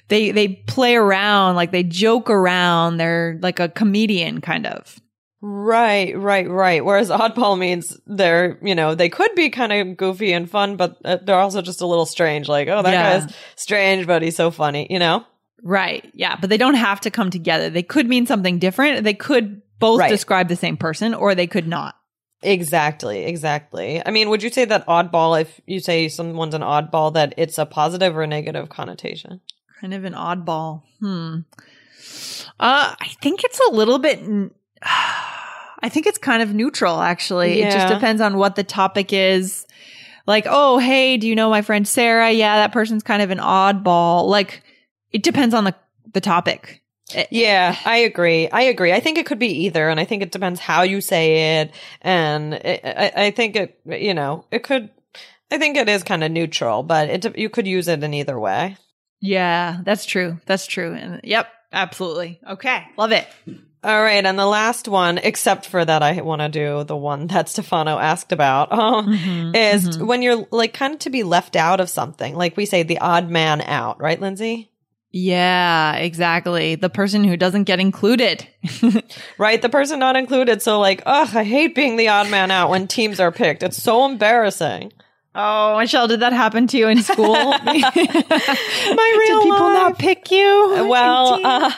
they 0.09 0.31
they 0.31 0.49
play 0.49 0.95
around, 0.95 1.55
like 1.55 1.71
they 1.71 1.83
joke 1.83 2.29
around. 2.29 2.97
They're 2.97 3.39
like 3.41 3.59
a 3.59 3.69
comedian 3.69 4.39
kind 4.41 4.67
of. 4.67 4.99
Right, 5.45 6.17
right, 6.17 6.49
right. 6.49 6.85
Whereas 6.85 7.09
oddball 7.09 7.59
means 7.59 7.99
they're, 8.07 8.57
you 8.61 8.75
know, 8.75 8.95
they 8.95 9.09
could 9.09 9.35
be 9.35 9.49
kind 9.49 9.73
of 9.73 9.97
goofy 9.97 10.31
and 10.31 10.49
fun, 10.49 10.77
but 10.77 10.97
uh, 11.03 11.17
they're 11.21 11.35
also 11.37 11.61
just 11.61 11.81
a 11.81 11.85
little 11.85 12.05
strange. 12.05 12.47
Like, 12.47 12.69
oh, 12.69 12.81
that 12.81 12.91
Yeah. 12.93 13.19
guy's 13.19 13.35
strange, 13.57 14.07
but 14.07 14.21
he's 14.21 14.37
so 14.37 14.51
funny, 14.51 14.87
you 14.89 14.99
know? 14.99 15.25
Right. 15.61 16.09
Yeah. 16.13 16.37
But 16.39 16.49
they 16.49 16.55
don't 16.55 16.75
have 16.75 17.01
to 17.01 17.11
come 17.11 17.29
together. 17.29 17.69
They 17.69 17.83
could 17.83 18.07
mean 18.07 18.25
something 18.25 18.57
different. 18.57 19.03
They 19.03 19.13
could 19.13 19.61
both 19.79 19.99
Right. 19.99 20.09
describe 20.09 20.47
the 20.47 20.55
same 20.55 20.77
person 20.77 21.13
or 21.13 21.35
they 21.35 21.47
could 21.47 21.67
not. 21.67 21.95
Exactly, 22.41 23.25
exactly. 23.25 24.01
I 24.05 24.11
mean, 24.11 24.29
would 24.29 24.43
you 24.43 24.49
say 24.49 24.63
that 24.63 24.87
oddball, 24.87 25.41
if 25.41 25.59
you 25.65 25.81
say 25.81 26.07
someone's 26.07 26.53
an 26.53 26.61
oddball, 26.61 27.13
that 27.15 27.33
it's 27.35 27.57
a 27.57 27.65
positive 27.65 28.15
or 28.15 28.21
a 28.23 28.27
negative 28.27 28.69
connotation? 28.69 29.41
Kind 29.81 29.93
of 29.93 30.05
an 30.05 30.13
oddball. 30.13 30.83
Hmm. 31.01 31.39
Uh, 32.59 32.95
I 32.97 33.07
think 33.21 33.43
it's 33.43 33.59
a 33.69 33.71
little 33.73 33.99
bit. 33.99 34.19
n- 34.19 34.51
I 35.83 35.89
think 35.89 36.07
it's 36.07 36.17
kind 36.17 36.41
of 36.41 36.53
neutral, 36.55 36.99
actually. 37.01 37.61
It 37.61 37.71
just 37.71 37.93
depends 37.93 38.21
on 38.21 38.37
what 38.37 38.55
the 38.55 38.63
topic 38.63 39.13
is. 39.13 39.67
Like, 40.25 40.45
oh, 40.49 40.79
hey, 40.79 41.17
do 41.17 41.27
you 41.27 41.35
know 41.35 41.49
my 41.49 41.61
friend 41.61 41.85
Sarah? 41.87 42.31
Yeah, 42.31 42.55
that 42.55 42.71
person's 42.71 43.03
kind 43.03 43.21
of 43.21 43.29
an 43.29 43.39
oddball. 43.39 44.27
Like, 44.29 44.63
it 45.11 45.21
depends 45.21 45.53
on 45.53 45.65
the 45.65 45.75
the 46.13 46.21
topic. 46.21 46.81
Yeah, 47.29 47.75
I 47.85 47.97
agree. 47.97 48.49
I 48.49 48.61
agree. 48.61 48.93
I 48.93 48.99
think 49.01 49.17
it 49.17 49.25
could 49.25 49.37
be 49.39 49.65
either, 49.65 49.89
and 49.89 49.99
I 49.99 50.05
think 50.05 50.23
it 50.23 50.31
depends 50.31 50.59
how 50.59 50.83
you 50.83 51.01
say 51.01 51.59
it, 51.59 51.71
and 52.01 52.53
it, 52.53 52.81
I, 52.85 53.25
I 53.25 53.31
think 53.31 53.55
it, 53.55 53.79
you 53.85 54.13
know, 54.13 54.45
it 54.49 54.63
could. 54.63 54.89
I 55.51 55.57
think 55.57 55.77
it 55.77 55.89
is 55.89 56.01
kind 56.03 56.23
of 56.23 56.31
neutral, 56.31 56.81
but 56.81 57.09
it 57.09 57.37
you 57.37 57.49
could 57.49 57.67
use 57.67 57.87
it 57.87 58.03
in 58.03 58.13
either 58.13 58.39
way. 58.39 58.77
yeah, 59.19 59.81
that's 59.83 60.05
true. 60.05 60.39
That's 60.45 60.65
true. 60.65 60.93
And 60.93 61.19
yep, 61.23 61.47
absolutely. 61.73 62.39
Okay, 62.49 62.85
love 62.97 63.11
it. 63.11 63.27
All 63.83 64.01
right, 64.01 64.25
and 64.25 64.39
the 64.39 64.45
last 64.45 64.87
one, 64.87 65.17
except 65.17 65.65
for 65.65 65.83
that, 65.83 66.01
I 66.01 66.21
want 66.21 66.41
to 66.41 66.49
do 66.49 66.83
the 66.85 66.95
one 66.95 67.27
that 67.27 67.49
Stefano 67.49 67.97
asked 67.99 68.31
about, 68.31 68.71
um, 68.77 69.07
Mhm, 69.07 69.55
is 69.55 69.97
mhm. 69.97 70.05
when 70.07 70.21
you're 70.21 70.45
like 70.51 70.73
kind 70.73 70.93
of 70.93 70.99
to 71.01 71.09
be 71.09 71.23
left 71.23 71.55
out 71.55 71.79
of 71.81 71.89
something, 71.89 72.35
like 72.35 72.55
we 72.55 72.65
say, 72.65 72.83
the 72.83 72.99
odd 72.99 73.29
man 73.29 73.59
out, 73.61 73.99
right, 74.01 74.19
Lindsay? 74.21 74.69
Yeah, 75.15 75.93
exactly. 75.97 76.73
The 76.75 76.89
person 76.89 77.23
who 77.23 77.37
doesn't 77.37 77.65
get 77.65 77.79
included. 77.79 78.47
Right, 79.37 79.61
the 79.61 79.69
person 79.69 79.99
not 79.99 80.15
included. 80.15 80.61
So 80.61 80.79
like, 80.79 81.03
ugh, 81.05 81.35
I 81.35 81.43
hate 81.43 81.75
being 81.75 81.97
the 81.97 82.07
odd 82.07 82.31
man 82.31 82.49
out 82.51 82.69
when 82.69 82.87
teams 82.87 83.19
are 83.19 83.31
picked. 83.31 83.61
It's 83.63 83.81
so 83.81 84.05
embarrassing. 84.05 84.91
Oh, 85.35 85.79
Michelle, 85.79 86.07
did 86.07 86.19
that 86.19 86.31
happen 86.31 86.67
to 86.67 86.77
you 86.77 86.87
in 86.87 87.01
school? 87.01 87.33
My 87.33 89.15
real 89.19 89.39
Did 89.39 89.43
people 89.43 89.67
life. 89.67 89.73
not 89.73 89.99
pick 89.99 90.29
you? 90.29 90.85
Well, 90.87 91.33
uh, 91.43 91.71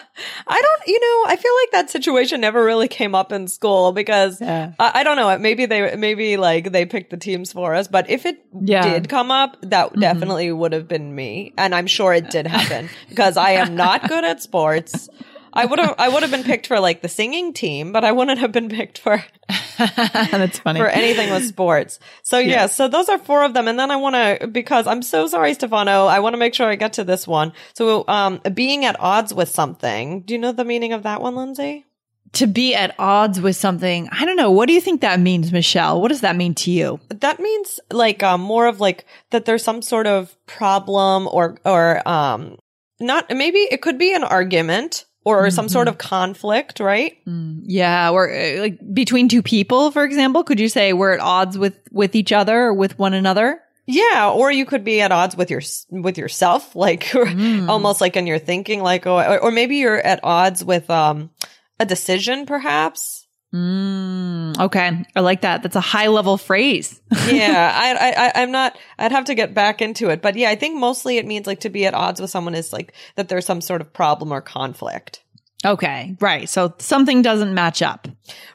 I 0.48 0.62
don't, 0.62 0.88
you 0.88 1.00
know, 1.00 1.32
I 1.32 1.36
feel 1.38 1.52
like 1.62 1.72
that 1.72 1.90
situation 1.90 2.42
never 2.42 2.64
really 2.66 2.88
came 2.90 3.16
up 3.16 3.32
in 3.32 3.48
school 3.48 3.92
because 3.94 4.42
Yeah. 4.42 4.74
I, 4.80 4.92
I 4.96 5.04
don't 5.04 5.16
know. 5.16 5.38
Maybe 5.40 5.66
they, 5.66 5.96
maybe 5.96 6.38
like 6.38 6.72
they 6.72 6.86
picked 6.86 7.12
the 7.12 7.18
teams 7.18 7.54
for 7.54 7.74
us, 7.74 7.88
but 7.88 8.10
if 8.10 8.26
it 8.26 8.44
Yeah. 8.60 8.84
Mm-hmm. 8.84 8.94
did 8.94 9.10
come 9.10 9.32
up, 9.32 9.58
that 9.62 9.94
definitely 9.98 10.52
would 10.52 10.74
have 10.74 10.88
been 10.88 11.16
me. 11.16 11.54
And 11.58 11.74
I'm 11.74 11.88
sure 11.88 12.14
it 12.14 12.30
did 12.30 12.48
happen 12.48 12.90
because 13.10 13.38
I 13.38 13.52
am 13.52 13.76
not 13.76 14.08
good 14.10 14.26
at 14.26 14.42
sports. 14.42 15.08
I 15.56 15.66
would 15.66 15.80
have, 15.80 15.96
I 15.98 16.10
would 16.10 16.22
have 16.22 16.32
been 16.32 16.44
picked 16.44 16.68
for 16.68 16.80
like 16.80 17.02
the 17.02 17.08
singing 17.08 17.54
team, 17.54 17.92
but 17.92 18.04
I 18.04 18.12
wouldn't 18.12 18.40
have 18.40 18.52
been 18.52 18.70
picked 18.70 18.98
for, 18.98 19.24
That's 19.78 20.60
funny. 20.60 20.80
for 20.80 20.88
anything 20.88 21.32
with 21.32 21.48
sports. 21.48 22.00
So 22.24 22.38
yeah, 22.40 22.66
so 22.68 22.88
those 22.88 23.10
are 23.10 23.18
four 23.18 23.44
of 23.44 23.54
them. 23.54 23.68
And 23.68 23.80
then 23.80 23.92
I 23.92 23.96
want 23.96 24.16
to, 24.16 24.48
because 24.48 24.86
I'm 24.88 25.02
so 25.02 25.28
sorry, 25.28 25.54
Stefano, 25.54 26.06
I 26.06 26.20
want 26.20 26.34
to 26.34 26.38
make 26.38 26.54
sure 26.54 26.68
I 26.68 26.76
get 26.76 26.94
to 26.94 27.04
this 27.04 27.28
one. 27.28 27.54
So, 27.74 28.06
um, 28.08 28.42
being 28.54 28.86
at 28.86 29.00
odds 29.00 29.34
with 29.34 29.50
something. 29.50 30.22
Do 30.22 30.34
you 30.34 30.40
know 30.40 30.52
the 30.52 30.66
meaning 30.66 30.94
of 30.94 31.04
that 31.04 31.22
one, 31.22 31.36
Lindsay? 31.36 31.86
to 32.34 32.48
be 32.48 32.76
at 32.76 32.94
odds 33.00 33.40
with 33.40 33.56
something. 33.56 34.10
I 34.12 34.26
don't 34.26 34.36
know. 34.36 34.52
What 34.52 34.68
do 34.68 34.74
you 34.74 34.82
think 34.82 35.02
that 35.02 35.22
means, 35.22 35.54
Michelle? 35.54 36.02
What 36.02 36.10
does 36.10 36.20
that 36.22 36.36
mean 36.36 36.54
to 36.56 36.72
you? 36.72 37.00
That 37.08 37.40
means 37.40 37.80
like, 37.92 38.24
um, 38.24 38.42
more 38.42 38.68
of 38.68 38.82
like 38.82 39.06
that 39.32 39.46
there's 39.46 39.64
some 39.64 39.82
sort 39.82 40.06
of 40.06 40.36
problem 40.46 41.30
or, 41.32 41.58
or, 41.64 42.06
um, 42.08 42.58
not, 43.00 43.30
maybe 43.30 43.60
it 43.60 43.82
could 43.82 43.98
be 43.98 44.14
an 44.14 44.24
argument 44.24 45.06
or 45.26 45.50
some 45.50 45.68
sort 45.68 45.88
of 45.88 45.98
conflict, 45.98 46.80
right? 46.80 47.18
Yeah, 47.66 48.12
or 48.12 48.32
uh, 48.32 48.60
like 48.60 48.80
between 48.94 49.28
two 49.28 49.42
people, 49.42 49.92
for 49.92 50.06
example, 50.06 50.44
could 50.44 50.60
you 50.60 50.70
say 50.70 50.94
we're 50.94 51.14
at 51.14 51.20
odds 51.20 51.58
with 51.58 51.78
with 51.92 52.16
each 52.16 52.32
other 52.32 52.68
or 52.68 52.74
with 52.74 52.98
one 52.98 53.14
another? 53.14 53.60
Yeah, 53.88 54.32
or 54.32 54.52
you 54.52 54.66
could 54.66 54.84
be 54.84 55.02
at 55.02 55.12
odds 55.12 55.36
with 55.36 55.50
your 55.52 55.62
with 55.90 56.18
yourself, 56.18 56.76
like 56.86 57.14
almost 57.16 58.02
like 58.02 58.16
in 58.16 58.28
your 58.28 58.40
thinking, 58.40 58.82
like 58.82 59.06
oh, 59.08 59.18
or, 59.18 59.40
or 59.40 59.52
maybe 59.52 59.78
you're 59.78 59.98
at 59.98 60.20
odds 60.24 60.64
with 60.64 60.90
um 60.90 61.32
a 61.80 61.86
decision, 61.86 62.46
perhaps. 62.46 63.25
Mm, 63.56 64.60
okay, 64.60 65.06
I 65.16 65.20
like 65.22 65.42
that. 65.42 65.64
That's 65.64 65.78
a 65.78 65.82
high 65.82 66.08
level 66.08 66.38
phrase. 66.38 67.00
yeah, 67.30 67.72
I, 67.74 67.94
I, 67.94 68.26
I, 68.28 68.32
I'm 68.42 68.52
not. 68.52 68.78
I'd 69.00 69.14
have 69.14 69.26
to 69.26 69.36
get 69.36 69.54
back 69.54 69.82
into 69.82 70.10
it, 70.10 70.22
but 70.22 70.36
yeah, 70.36 70.50
I 70.50 70.56
think 70.56 70.78
mostly 70.78 71.18
it 71.18 71.26
means 71.26 71.48
like 71.48 71.62
to 71.62 71.70
be 71.70 71.86
at 71.86 71.94
odds 71.94 72.20
with 72.20 72.30
someone 72.30 72.54
is 72.54 72.74
like 72.74 72.94
that 73.16 73.30
there's 73.30 73.46
some 73.46 73.62
sort 73.62 73.80
of 73.80 73.94
problem 73.94 74.34
or 74.34 74.42
conflict. 74.42 75.24
okay, 75.66 76.18
right. 76.20 76.50
So 76.50 76.74
something 76.80 77.22
doesn't 77.22 77.54
match 77.54 77.82
up. 77.82 78.10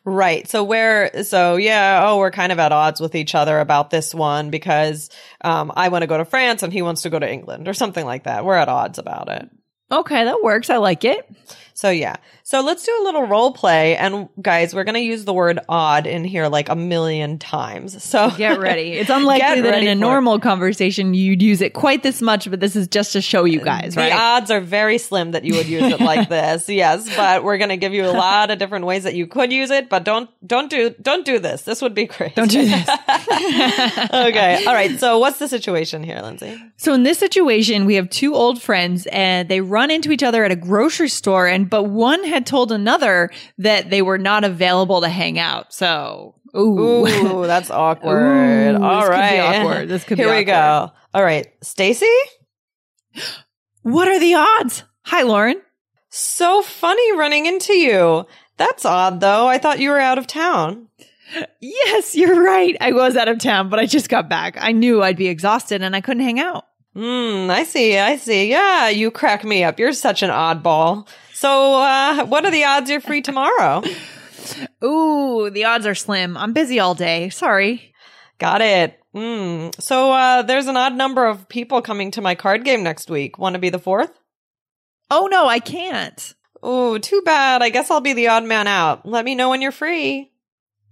Right. 0.04 0.46
So 0.46 0.64
where, 0.64 1.24
so 1.24 1.56
yeah, 1.56 2.02
oh, 2.04 2.18
we're 2.18 2.30
kind 2.30 2.52
of 2.52 2.58
at 2.58 2.72
odds 2.72 3.00
with 3.00 3.14
each 3.14 3.34
other 3.34 3.58
about 3.58 3.88
this 3.88 4.14
one 4.14 4.50
because, 4.50 5.08
um, 5.40 5.72
I 5.74 5.88
want 5.88 6.02
to 6.02 6.08
go 6.08 6.18
to 6.18 6.26
France 6.26 6.62
and 6.62 6.72
he 6.72 6.82
wants 6.82 7.02
to 7.02 7.10
go 7.10 7.18
to 7.18 7.32
England 7.32 7.68
or 7.68 7.74
something 7.74 8.04
like 8.04 8.24
that. 8.24 8.44
We're 8.44 8.54
at 8.54 8.68
odds 8.68 8.98
about 8.98 9.30
it. 9.30 9.48
Okay, 9.90 10.24
that 10.24 10.42
works. 10.42 10.70
I 10.70 10.76
like 10.76 11.04
it. 11.04 11.28
So 11.80 11.88
yeah. 11.88 12.16
So 12.42 12.60
let's 12.60 12.84
do 12.84 12.94
a 13.00 13.04
little 13.04 13.26
role 13.26 13.54
play. 13.54 13.96
And 13.96 14.28
guys, 14.42 14.74
we're 14.74 14.84
going 14.84 14.96
to 14.96 15.00
use 15.00 15.24
the 15.24 15.32
word 15.32 15.60
odd 15.66 16.06
in 16.06 16.24
here 16.24 16.46
like 16.48 16.68
a 16.68 16.76
million 16.76 17.38
times. 17.38 18.04
So 18.04 18.30
Get 18.36 18.60
ready. 18.60 18.92
It's 18.92 19.08
unlikely 19.08 19.62
that 19.62 19.82
in 19.82 19.84
a 19.84 19.86
for 19.86 19.92
it. 19.92 19.94
normal 19.94 20.40
conversation 20.40 21.14
you'd 21.14 21.40
use 21.40 21.62
it 21.62 21.72
quite 21.72 22.02
this 22.02 22.20
much, 22.20 22.50
but 22.50 22.60
this 22.60 22.76
is 22.76 22.86
just 22.86 23.14
to 23.14 23.22
show 23.22 23.46
you 23.46 23.62
uh, 23.62 23.64
guys, 23.64 23.94
the 23.94 24.12
odds 24.12 24.50
are 24.50 24.60
very 24.60 24.98
slim 24.98 25.30
that 25.30 25.44
you 25.44 25.54
would 25.54 25.68
use 25.68 25.84
it 25.90 26.00
like 26.00 26.28
this. 26.28 26.68
Yes, 26.68 27.08
but 27.16 27.44
we're 27.44 27.56
going 27.56 27.70
to 27.70 27.78
give 27.78 27.94
you 27.94 28.04
a 28.04 28.12
lot 28.12 28.50
of 28.50 28.58
different 28.58 28.84
ways 28.84 29.04
that 29.04 29.14
you 29.14 29.26
could 29.26 29.50
use 29.50 29.70
it, 29.70 29.88
but 29.88 30.04
don't 30.04 30.28
don't 30.46 30.68
do 30.68 30.94
don't 31.00 31.24
do 31.24 31.38
this. 31.38 31.62
This 31.62 31.80
would 31.80 31.94
be 31.94 32.04
great. 32.04 32.34
Don't 32.34 32.50
do 32.50 32.62
this. 32.62 32.88
okay. 34.12 34.64
All 34.66 34.74
right. 34.74 35.00
So 35.00 35.18
what's 35.18 35.38
the 35.38 35.48
situation 35.48 36.02
here, 36.02 36.20
Lindsay? 36.20 36.62
So 36.76 36.92
in 36.92 37.04
this 37.04 37.18
situation, 37.18 37.86
we 37.86 37.94
have 37.94 38.10
two 38.10 38.34
old 38.34 38.60
friends 38.60 39.06
and 39.06 39.48
they 39.48 39.62
run 39.62 39.90
into 39.90 40.12
each 40.12 40.22
other 40.22 40.44
at 40.44 40.52
a 40.52 40.56
grocery 40.56 41.08
store 41.08 41.46
and 41.46 41.69
but 41.70 41.84
one 41.84 42.24
had 42.24 42.46
told 42.46 42.72
another 42.72 43.30
that 43.58 43.90
they 43.90 44.02
were 44.02 44.18
not 44.18 44.44
available 44.44 45.00
to 45.00 45.08
hang 45.08 45.38
out. 45.38 45.72
So, 45.72 46.34
ooh. 46.56 47.06
Ooh, 47.06 47.46
that's 47.46 47.70
awkward. 47.70 48.74
Ooh, 48.76 48.82
All 48.82 49.00
this 49.00 49.08
could 49.08 49.30
be 49.30 49.38
awkward. 49.40 49.88
This 49.88 50.04
could 50.04 50.18
be 50.18 50.24
Here 50.24 50.36
we 50.36 50.44
go. 50.44 50.90
All 51.14 51.22
right. 51.22 51.46
Stacy? 51.62 52.06
what 53.82 54.08
are 54.08 54.18
the 54.18 54.34
odds? 54.34 54.84
Hi, 55.04 55.22
Lauren. 55.22 55.60
So 56.10 56.62
funny 56.62 57.16
running 57.16 57.46
into 57.46 57.72
you. 57.74 58.26
That's 58.56 58.84
odd 58.84 59.20
though. 59.20 59.46
I 59.46 59.58
thought 59.58 59.78
you 59.78 59.90
were 59.90 60.00
out 60.00 60.18
of 60.18 60.26
town. 60.26 60.88
Yes, 61.60 62.16
you're 62.16 62.42
right. 62.42 62.76
I 62.80 62.92
was 62.92 63.16
out 63.16 63.28
of 63.28 63.38
town, 63.38 63.68
but 63.70 63.78
I 63.78 63.86
just 63.86 64.08
got 64.08 64.28
back. 64.28 64.56
I 64.60 64.72
knew 64.72 65.02
I'd 65.02 65.16
be 65.16 65.28
exhausted 65.28 65.80
and 65.82 65.94
I 65.94 66.00
couldn't 66.00 66.24
hang 66.24 66.40
out. 66.40 66.64
Hmm, 66.94 67.48
I 67.50 67.62
see. 67.62 67.96
I 67.98 68.16
see. 68.16 68.50
Yeah, 68.50 68.88
you 68.88 69.12
crack 69.12 69.44
me 69.44 69.62
up. 69.62 69.78
You're 69.78 69.92
such 69.92 70.24
an 70.24 70.30
oddball. 70.30 71.06
So, 71.40 71.80
uh, 71.80 72.26
what 72.26 72.44
are 72.44 72.50
the 72.50 72.64
odds 72.64 72.90
you're 72.90 73.00
free 73.00 73.22
tomorrow? 73.22 73.82
Ooh, 74.84 75.48
the 75.48 75.64
odds 75.64 75.86
are 75.86 75.94
slim. 75.94 76.36
I'm 76.36 76.52
busy 76.52 76.78
all 76.78 76.94
day. 76.94 77.30
Sorry. 77.30 77.94
Got 78.38 78.60
it. 78.60 79.00
Hmm. 79.14 79.68
So, 79.78 80.12
uh, 80.12 80.42
there's 80.42 80.66
an 80.66 80.76
odd 80.76 80.94
number 80.94 81.24
of 81.24 81.48
people 81.48 81.80
coming 81.80 82.10
to 82.10 82.20
my 82.20 82.34
card 82.34 82.62
game 82.66 82.82
next 82.82 83.08
week. 83.08 83.38
Want 83.38 83.54
to 83.54 83.58
be 83.58 83.70
the 83.70 83.78
fourth? 83.78 84.12
Oh 85.10 85.28
no, 85.30 85.46
I 85.46 85.60
can't. 85.60 86.34
Ooh, 86.62 86.98
too 86.98 87.22
bad. 87.24 87.62
I 87.62 87.70
guess 87.70 87.90
I'll 87.90 88.02
be 88.02 88.12
the 88.12 88.28
odd 88.28 88.44
man 88.44 88.66
out. 88.66 89.06
Let 89.06 89.24
me 89.24 89.34
know 89.34 89.48
when 89.48 89.62
you're 89.62 89.72
free. 89.72 90.30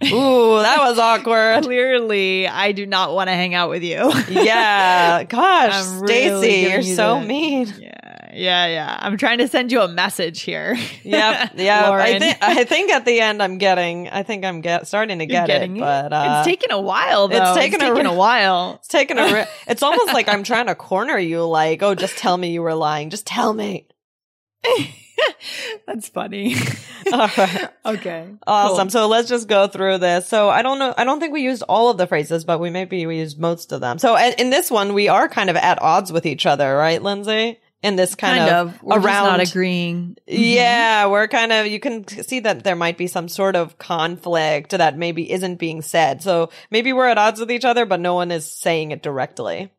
Ooh, 0.03 0.63
that 0.63 0.79
was 0.79 0.99
awkward. 0.99 1.63
Clearly, 1.65 2.49
I 2.49 2.73
do 2.73 2.87
not 2.87 3.13
want 3.13 3.29
to 3.29 3.35
hang 3.35 3.55
out 3.55 3.69
with 3.69 3.83
you. 3.83 4.11
Yeah. 4.31 5.25
Gosh, 5.29 5.75
I'm 5.75 6.01
really 6.01 6.39
Stacy, 6.49 6.71
you're 6.71 6.81
you 6.81 6.95
so 6.95 7.21
the- 7.21 7.27
mean. 7.27 7.75
Yeah, 7.79 7.98
yeah, 8.33 8.67
yeah. 8.67 8.99
I'm 9.01 9.17
trying 9.17 9.39
to 9.39 9.49
send 9.49 9.71
you 9.73 9.81
a 9.81 9.89
message 9.89 10.41
here. 10.43 10.77
Yep. 11.05 11.53
Yeah. 11.57 11.91
I 11.91 12.19
think 12.19 12.39
I 12.43 12.65
think 12.65 12.91
at 12.91 13.05
the 13.05 13.21
end 13.21 13.43
I'm 13.43 13.59
getting 13.59 14.09
I 14.09 14.23
think 14.23 14.45
I'm 14.45 14.61
get 14.61 14.87
starting 14.87 15.19
to 15.21 15.27
get 15.27 15.47
getting 15.47 15.77
it, 15.77 15.81
but 15.81 16.13
uh 16.13 16.37
it's 16.39 16.47
taken 16.47 16.71
a 16.73 16.81
while 16.81 17.29
though. 17.29 17.37
it's 17.37 17.57
taken 17.59 17.81
a 17.81 17.85
taken 17.89 18.07
re- 18.07 18.13
a 18.13 18.15
while. 18.15 18.75
it's 18.79 18.89
taken 18.89 19.19
a 19.19 19.33
ri- 19.33 19.45
it's 19.67 19.83
almost 19.83 20.13
like 20.13 20.29
I'm 20.29 20.43
trying 20.45 20.67
to 20.67 20.75
corner 20.75 21.19
you 21.19 21.45
like, 21.47 21.83
"Oh, 21.83 21.95
just 21.95 22.17
tell 22.19 22.37
me 22.37 22.51
you 22.53 22.63
were 22.63 22.75
lying. 22.75 23.11
Just 23.11 23.27
tell 23.27 23.53
me." 23.53 23.87
That's 25.87 26.09
funny. 26.09 26.55
All 27.13 27.29
right. 27.37 27.69
okay. 27.87 28.29
Awesome. 28.47 28.91
So 28.91 29.09
let's 29.09 29.29
just 29.29 29.49
go 29.49 29.67
through 29.67 29.99
this. 29.99 30.29
So 30.29 30.49
I 30.49 30.63
don't 30.63 30.79
know. 30.79 30.95
I 30.97 31.05
don't 31.05 31.19
think 31.21 31.33
we 31.33 31.43
used 31.43 31.63
all 31.69 31.91
of 31.91 31.97
the 31.99 32.07
phrases, 32.07 32.45
but 32.45 32.61
we 32.61 32.71
maybe 32.71 33.05
we 33.07 33.19
used 33.19 33.39
most 33.39 33.73
of 33.73 33.81
them. 33.81 33.99
So 33.99 34.17
in 34.17 34.51
this 34.51 34.71
one, 34.71 34.95
we 34.95 35.09
are 35.09 35.29
kind 35.29 35.51
of 35.51 35.57
at 35.57 35.81
odds 35.83 36.13
with 36.13 36.27
each 36.27 36.47
other, 36.47 36.77
right, 36.77 37.03
Lindsay? 37.03 37.59
In 37.81 37.95
this 37.95 38.17
kind, 38.17 38.39
Kind, 38.39 38.51
of, 38.53 38.69
of. 38.75 38.83
We're 38.83 38.99
around. 38.99 39.39
not 39.39 39.49
agreeing. 39.49 40.17
Mm-hmm. 40.29 40.43
Yeah, 40.43 41.07
we're 41.07 41.29
kind 41.29 41.53
of, 41.53 41.67
you 41.69 41.79
can 41.79 42.09
see 42.09 42.41
that 42.41 42.65
there 42.65 42.75
might 42.75 42.99
be 42.99 43.07
some 43.07 43.29
sort 43.29 43.55
of 43.55 43.79
conflict 43.79 44.71
that 44.71 44.99
maybe 44.99 45.31
isn't 45.31 45.57
being 45.61 45.83
said. 45.83 46.21
So 46.21 46.51
maybe 46.73 46.93
we're 46.93 47.07
at 47.07 47.19
odds 47.19 47.39
with 47.39 47.53
each 47.53 47.65
other, 47.65 47.87
but 47.87 48.01
no 48.01 48.15
one 48.15 48.33
is 48.33 48.51
saying 48.51 48.91
it 48.91 49.01
directly. 49.03 49.71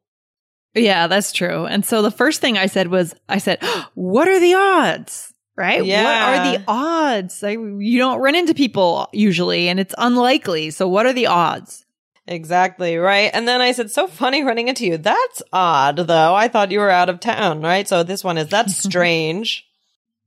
Yeah, 0.73 1.07
that's 1.07 1.33
true. 1.33 1.65
And 1.65 1.85
so 1.85 2.01
the 2.01 2.11
first 2.11 2.39
thing 2.39 2.57
I 2.57 2.67
said 2.67 2.87
was, 2.87 3.15
I 3.27 3.37
said, 3.39 3.61
what 3.95 4.29
are 4.29 4.39
the 4.39 4.53
odds? 4.53 5.33
Right? 5.57 5.83
Yeah. 5.83 6.03
What 6.03 6.39
are 6.39 6.57
the 6.57 6.63
odds? 6.69 7.43
Like, 7.43 7.59
you 7.59 7.97
don't 7.97 8.21
run 8.21 8.35
into 8.35 8.53
people 8.53 9.09
usually 9.11 9.67
and 9.67 9.77
it's 9.77 9.95
unlikely. 9.97 10.69
So 10.69 10.87
what 10.87 11.05
are 11.05 11.11
the 11.11 11.27
odds? 11.27 11.85
Exactly, 12.29 12.97
right? 12.97 13.31
And 13.33 13.47
then 13.47 13.59
I 13.59 13.71
said, 13.71 13.89
so 13.89 14.05
funny 14.05 14.43
running 14.43 14.67
into 14.67 14.85
you. 14.85 14.97
That's 14.97 15.41
odd, 15.51 15.97
though. 15.97 16.35
I 16.35 16.47
thought 16.47 16.71
you 16.71 16.79
were 16.79 16.91
out 16.91 17.09
of 17.09 17.19
town, 17.19 17.61
right? 17.61 17.87
So 17.87 18.03
this 18.03 18.23
one 18.23 18.37
is, 18.37 18.47
that's 18.47 18.77
strange. 18.83 19.67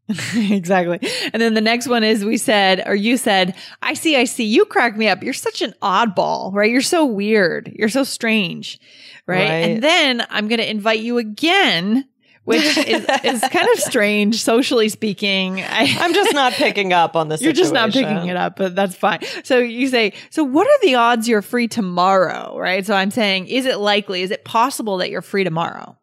exactly. 0.34 0.98
And 1.32 1.40
then 1.40 1.54
the 1.54 1.60
next 1.60 1.86
one 1.86 2.02
is 2.02 2.24
we 2.24 2.36
said, 2.36 2.82
or 2.86 2.94
you 2.94 3.16
said, 3.16 3.54
I 3.80 3.94
see, 3.94 4.16
I 4.16 4.24
see. 4.24 4.44
You 4.44 4.64
crack 4.64 4.96
me 4.96 5.08
up. 5.08 5.22
You're 5.22 5.32
such 5.32 5.62
an 5.62 5.74
oddball, 5.80 6.52
right? 6.52 6.70
You're 6.70 6.80
so 6.80 7.04
weird. 7.04 7.72
You're 7.76 7.88
so 7.88 8.02
strange, 8.02 8.80
right? 9.28 9.38
Right. 9.38 9.48
And 9.48 9.82
then 9.82 10.26
I'm 10.28 10.48
going 10.48 10.58
to 10.58 10.68
invite 10.68 11.00
you 11.00 11.18
again, 11.18 12.08
which 12.44 12.64
is, 12.78 13.06
is 13.24 13.40
kind 13.40 13.68
of 13.72 13.78
strange, 13.78 14.42
socially 14.42 14.88
speaking. 14.88 15.60
I, 15.60 15.94
I'm 15.98 16.14
just 16.14 16.34
not 16.34 16.52
picking 16.54 16.92
up 16.92 17.16
on 17.16 17.28
this. 17.28 17.40
You're 17.40 17.52
just 17.52 17.72
not 17.72 17.92
picking 17.92 18.26
it 18.28 18.36
up, 18.36 18.56
but 18.56 18.74
that's 18.74 18.94
fine. 18.94 19.20
So 19.44 19.58
you 19.58 19.88
say, 19.88 20.12
so 20.30 20.44
what 20.44 20.66
are 20.66 20.78
the 20.82 20.96
odds 20.96 21.28
you're 21.28 21.42
free 21.42 21.68
tomorrow, 21.68 22.58
right? 22.58 22.84
So 22.84 22.94
I'm 22.94 23.10
saying, 23.10 23.46
is 23.46 23.66
it 23.66 23.78
likely? 23.78 24.22
Is 24.22 24.30
it 24.30 24.44
possible 24.44 24.98
that 24.98 25.10
you're 25.10 25.22
free 25.22 25.44
tomorrow? 25.44 25.96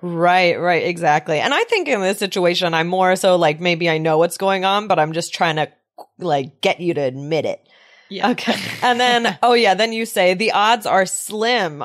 Right, 0.00 0.60
right, 0.60 0.84
exactly. 0.84 1.40
And 1.40 1.54
I 1.54 1.64
think 1.64 1.88
in 1.88 2.00
this 2.00 2.18
situation, 2.18 2.74
I'm 2.74 2.88
more 2.88 3.16
so 3.16 3.36
like 3.36 3.60
maybe 3.60 3.88
I 3.88 3.98
know 3.98 4.18
what's 4.18 4.36
going 4.36 4.64
on, 4.64 4.86
but 4.86 4.98
I'm 4.98 5.12
just 5.12 5.32
trying 5.32 5.56
to 5.56 5.72
like 6.18 6.60
get 6.60 6.80
you 6.80 6.94
to 6.94 7.00
admit 7.00 7.46
it. 7.46 7.66
Yeah. 8.10 8.30
Okay. 8.30 8.54
And 8.82 9.00
then, 9.00 9.38
oh 9.42 9.54
yeah, 9.54 9.74
then 9.74 9.92
you 9.92 10.04
say 10.04 10.34
the 10.34 10.52
odds 10.52 10.84
are 10.84 11.06
slim. 11.06 11.84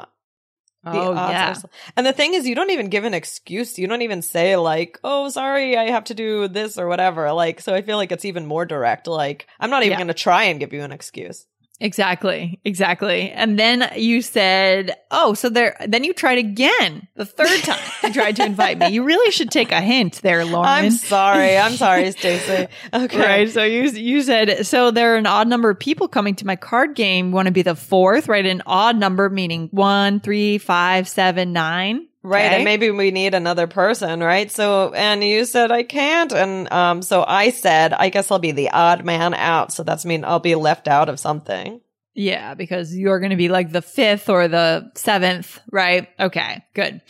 Oh, 0.85 1.13
yeah. 1.13 1.51
are. 1.53 1.69
And 1.97 2.05
the 2.07 2.13
thing 2.13 2.33
is, 2.33 2.47
you 2.47 2.55
don't 2.55 2.69
even 2.71 2.89
give 2.89 3.03
an 3.03 3.13
excuse. 3.13 3.77
You 3.77 3.87
don't 3.87 4.01
even 4.01 4.21
say 4.21 4.55
like, 4.55 4.99
"Oh, 5.03 5.29
sorry, 5.29 5.75
I 5.77 5.91
have 5.91 6.05
to 6.05 6.13
do 6.13 6.47
this 6.47 6.77
or 6.77 6.87
whatever." 6.87 7.31
Like, 7.33 7.59
so 7.59 7.73
I 7.75 7.81
feel 7.81 7.97
like 7.97 8.11
it's 8.11 8.25
even 8.25 8.45
more 8.45 8.65
direct. 8.65 9.05
Like, 9.07 9.47
I'm 9.59 9.69
not 9.69 9.83
even 9.83 9.91
Yeah. 9.91 9.97
going 9.97 10.07
to 10.07 10.13
try 10.13 10.43
and 10.45 10.59
give 10.59 10.71
you 10.73 10.81
an 10.81 10.91
excuse. 10.93 11.45
Exactly. 11.81 12.59
Exactly. 12.65 13.31
And 13.31 13.57
then 13.57 13.89
you 13.95 14.21
said, 14.21 14.95
Oh, 15.11 15.33
so 15.33 15.49
there, 15.49 15.77
then 15.87 16.03
you 16.03 16.13
tried 16.13 16.37
again 16.37 17.07
the 17.15 17.25
third 17.25 17.63
time 17.63 17.79
you 18.03 18.13
tried 18.13 18.35
to 18.35 18.45
invite 18.45 18.77
me. 18.77 18.89
You 18.89 19.03
really 19.03 19.31
should 19.31 19.49
take 19.49 19.71
a 19.71 19.79
hint 19.79 20.21
there, 20.21 20.43
Lauren. 20.43 20.67
I'm 20.67 20.91
sorry. 20.91 21.57
I'm 21.57 21.73
sorry, 21.73 22.11
Stacey. 22.11 22.67
Okay. 22.93 23.19
Right. 23.19 23.49
So 23.49 23.63
you, 23.63 23.83
you 23.83 24.21
said, 24.23 24.65
so 24.65 24.91
there 24.91 25.13
are 25.13 25.17
an 25.17 25.25
odd 25.25 25.47
number 25.47 25.69
of 25.69 25.79
people 25.79 26.09
coming 26.09 26.35
to 26.35 26.45
my 26.45 26.57
card 26.57 26.95
game. 26.95 27.29
You 27.29 27.35
want 27.35 27.45
to 27.45 27.53
be 27.53 27.61
the 27.61 27.75
fourth, 27.75 28.27
right? 28.27 28.45
An 28.45 28.61
odd 28.65 28.97
number, 28.97 29.29
meaning 29.29 29.69
one, 29.71 30.19
three, 30.19 30.57
five, 30.57 31.07
seven, 31.07 31.53
nine. 31.53 32.08
Right. 32.21 32.45
Okay. 32.45 32.55
And 32.55 32.65
maybe 32.65 32.91
we 32.91 33.11
need 33.11 33.33
another 33.33 33.65
person, 33.67 34.19
right? 34.19 34.51
So, 34.51 34.93
and 34.93 35.23
you 35.23 35.45
said 35.45 35.71
I 35.71 35.83
can't. 35.83 36.33
And, 36.33 36.71
um, 36.71 37.01
so 37.01 37.23
I 37.25 37.49
said, 37.49 37.93
I 37.93 38.09
guess 38.09 38.29
I'll 38.29 38.39
be 38.39 38.51
the 38.51 38.71
odd 38.71 39.05
man 39.05 39.33
out. 39.33 39.71
So 39.71 39.83
that's 39.83 40.05
mean 40.05 40.25
I'll 40.25 40.39
be 40.39 40.55
left 40.55 40.87
out 40.87 41.07
of 41.07 41.19
something. 41.19 41.79
Yeah, 42.15 42.53
because 42.53 42.93
you're 42.93 43.19
going 43.19 43.29
to 43.29 43.37
be 43.37 43.47
like 43.47 43.71
the 43.71 43.81
fifth 43.81 44.27
or 44.27 44.49
the 44.49 44.91
seventh, 44.95 45.61
right? 45.71 46.09
Okay, 46.19 46.65
good. 46.73 47.01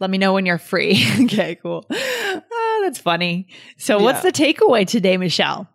Let 0.00 0.08
me 0.08 0.16
know 0.16 0.32
when 0.32 0.46
you're 0.46 0.56
free. 0.56 1.04
okay, 1.24 1.56
cool. 1.56 1.84
Ah, 1.90 2.80
that's 2.82 2.98
funny. 2.98 3.48
So, 3.76 3.98
what's 3.98 4.22
the 4.22 4.32
takeaway 4.32 4.86
today, 4.86 5.18
Michelle? 5.18 5.68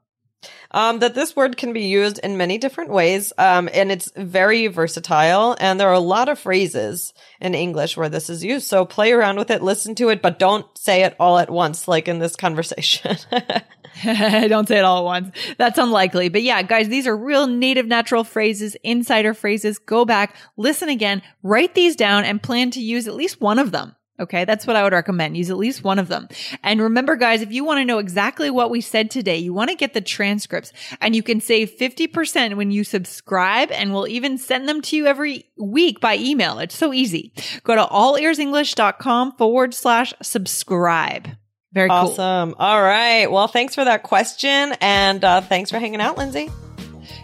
Um, 0.72 1.00
that 1.00 1.16
this 1.16 1.36
word 1.36 1.58
can 1.58 1.74
be 1.74 1.86
used 1.86 2.20
in 2.20 2.38
many 2.38 2.58
different 2.58 2.92
ways. 2.92 3.34
Um, 3.38 3.70
and 3.74 3.92
it's 3.92 4.12
very 4.16 4.68
versatile. 4.68 5.56
And 5.60 5.80
there 5.80 5.90
are 5.90 5.94
a 5.94 6.00
lot 6.00 6.30
of 6.30 6.40
phrases 6.40 7.14
in 7.42 7.56
English 7.56 7.98
where 7.98 8.10
this 8.10 8.30
is 8.30 8.44
used. 8.44 8.68
So 8.68 8.86
play 8.86 9.12
around 9.12 9.38
with 9.38 9.52
it, 9.52 9.62
listen 9.62 9.96
to 9.96 10.10
it, 10.10 10.22
but 10.22 10.40
don't 10.40 10.66
say 10.78 11.04
it 11.04 11.16
all 11.20 11.40
at 11.40 11.50
once, 11.50 11.88
like 11.88 12.08
in 12.08 12.20
this 12.20 12.36
conversation. 12.36 13.18
Don't 14.04 14.68
say 14.68 14.78
it 14.78 14.86
all 14.86 15.00
at 15.00 15.04
once. 15.04 15.36
That's 15.58 15.78
unlikely. 15.78 16.30
But 16.30 16.44
yeah, 16.44 16.62
guys, 16.62 16.88
these 16.88 17.08
are 17.08 17.18
real 17.18 17.48
native 17.48 17.88
natural 17.88 18.24
phrases, 18.24 18.76
insider 18.84 19.34
phrases. 19.34 19.80
Go 19.80 20.06
back, 20.06 20.36
listen 20.58 20.90
again, 20.90 21.22
write 21.44 21.76
these 21.76 21.96
down 21.96 22.24
and 22.24 22.42
plan 22.42 22.72
to 22.72 22.82
use 22.82 23.08
at 23.08 23.16
least 23.16 23.42
one 23.42 23.60
of 23.60 23.72
them. 23.72 23.96
Okay. 24.20 24.46
That's 24.46 24.68
what 24.68 24.76
I 24.76 24.84
would 24.84 24.94
recommend. 24.94 25.38
Use 25.38 25.50
at 25.50 25.58
least 25.58 25.84
one 25.84 26.00
of 26.00 26.08
them. 26.08 26.28
And 26.64 26.82
remember, 26.82 27.16
guys, 27.16 27.42
if 27.42 27.52
you 27.52 27.64
want 27.64 27.80
to 27.80 27.86
know 27.86 28.00
exactly 28.00 28.50
what 28.50 28.70
we 28.70 28.82
said 28.82 29.10
today, 29.10 29.38
you 29.38 29.54
want 29.54 29.70
to 29.70 29.76
get 29.76 29.94
the 29.94 30.02
transcripts 30.02 30.72
and 31.02 31.16
you 31.16 31.24
can 31.24 31.40
save 31.42 31.72
50% 31.78 32.56
when 32.56 32.72
you 32.72 32.84
subscribe 32.84 33.72
and 33.72 33.94
we'll 33.94 34.08
even 34.08 34.38
send 34.38 34.68
them 34.68 34.82
to 34.84 34.96
you 34.98 35.06
every 35.06 35.46
week 35.58 36.00
by 36.00 36.18
email. 36.18 36.60
It's 36.60 36.76
so 36.76 36.94
easy. 36.94 37.34
Go 37.64 37.76
to 37.76 37.84
allearsenglish.com 37.86 39.34
forward 39.38 39.74
slash 39.74 40.14
subscribe. 40.22 41.30
Very 41.72 41.90
cool. 41.90 41.98
awesome. 41.98 42.56
All 42.58 42.82
right. 42.82 43.32
Well, 43.32 43.48
thanks 43.48 43.76
for 43.76 43.86
that 43.86 44.04
question. 44.04 44.74
And, 44.82 45.24
uh, 45.24 45.42
thanks 45.42 45.70
for 45.70 45.78
hanging 45.80 46.02
out, 46.02 46.18
Lindsay. 46.18 46.50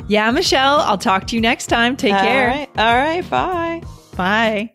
Yeah, 0.08 0.30
Michelle, 0.32 0.82
I'll 0.82 1.00
talk 1.00 1.28
to 1.28 1.36
you 1.36 1.42
next 1.42 1.68
time. 1.68 1.98
Take 1.98 2.14
care. 2.14 2.50
All 2.50 2.56
right. 2.56 2.70
All 2.78 2.96
right. 2.96 3.30
Bye. 3.30 3.82
Bye. 4.16 4.75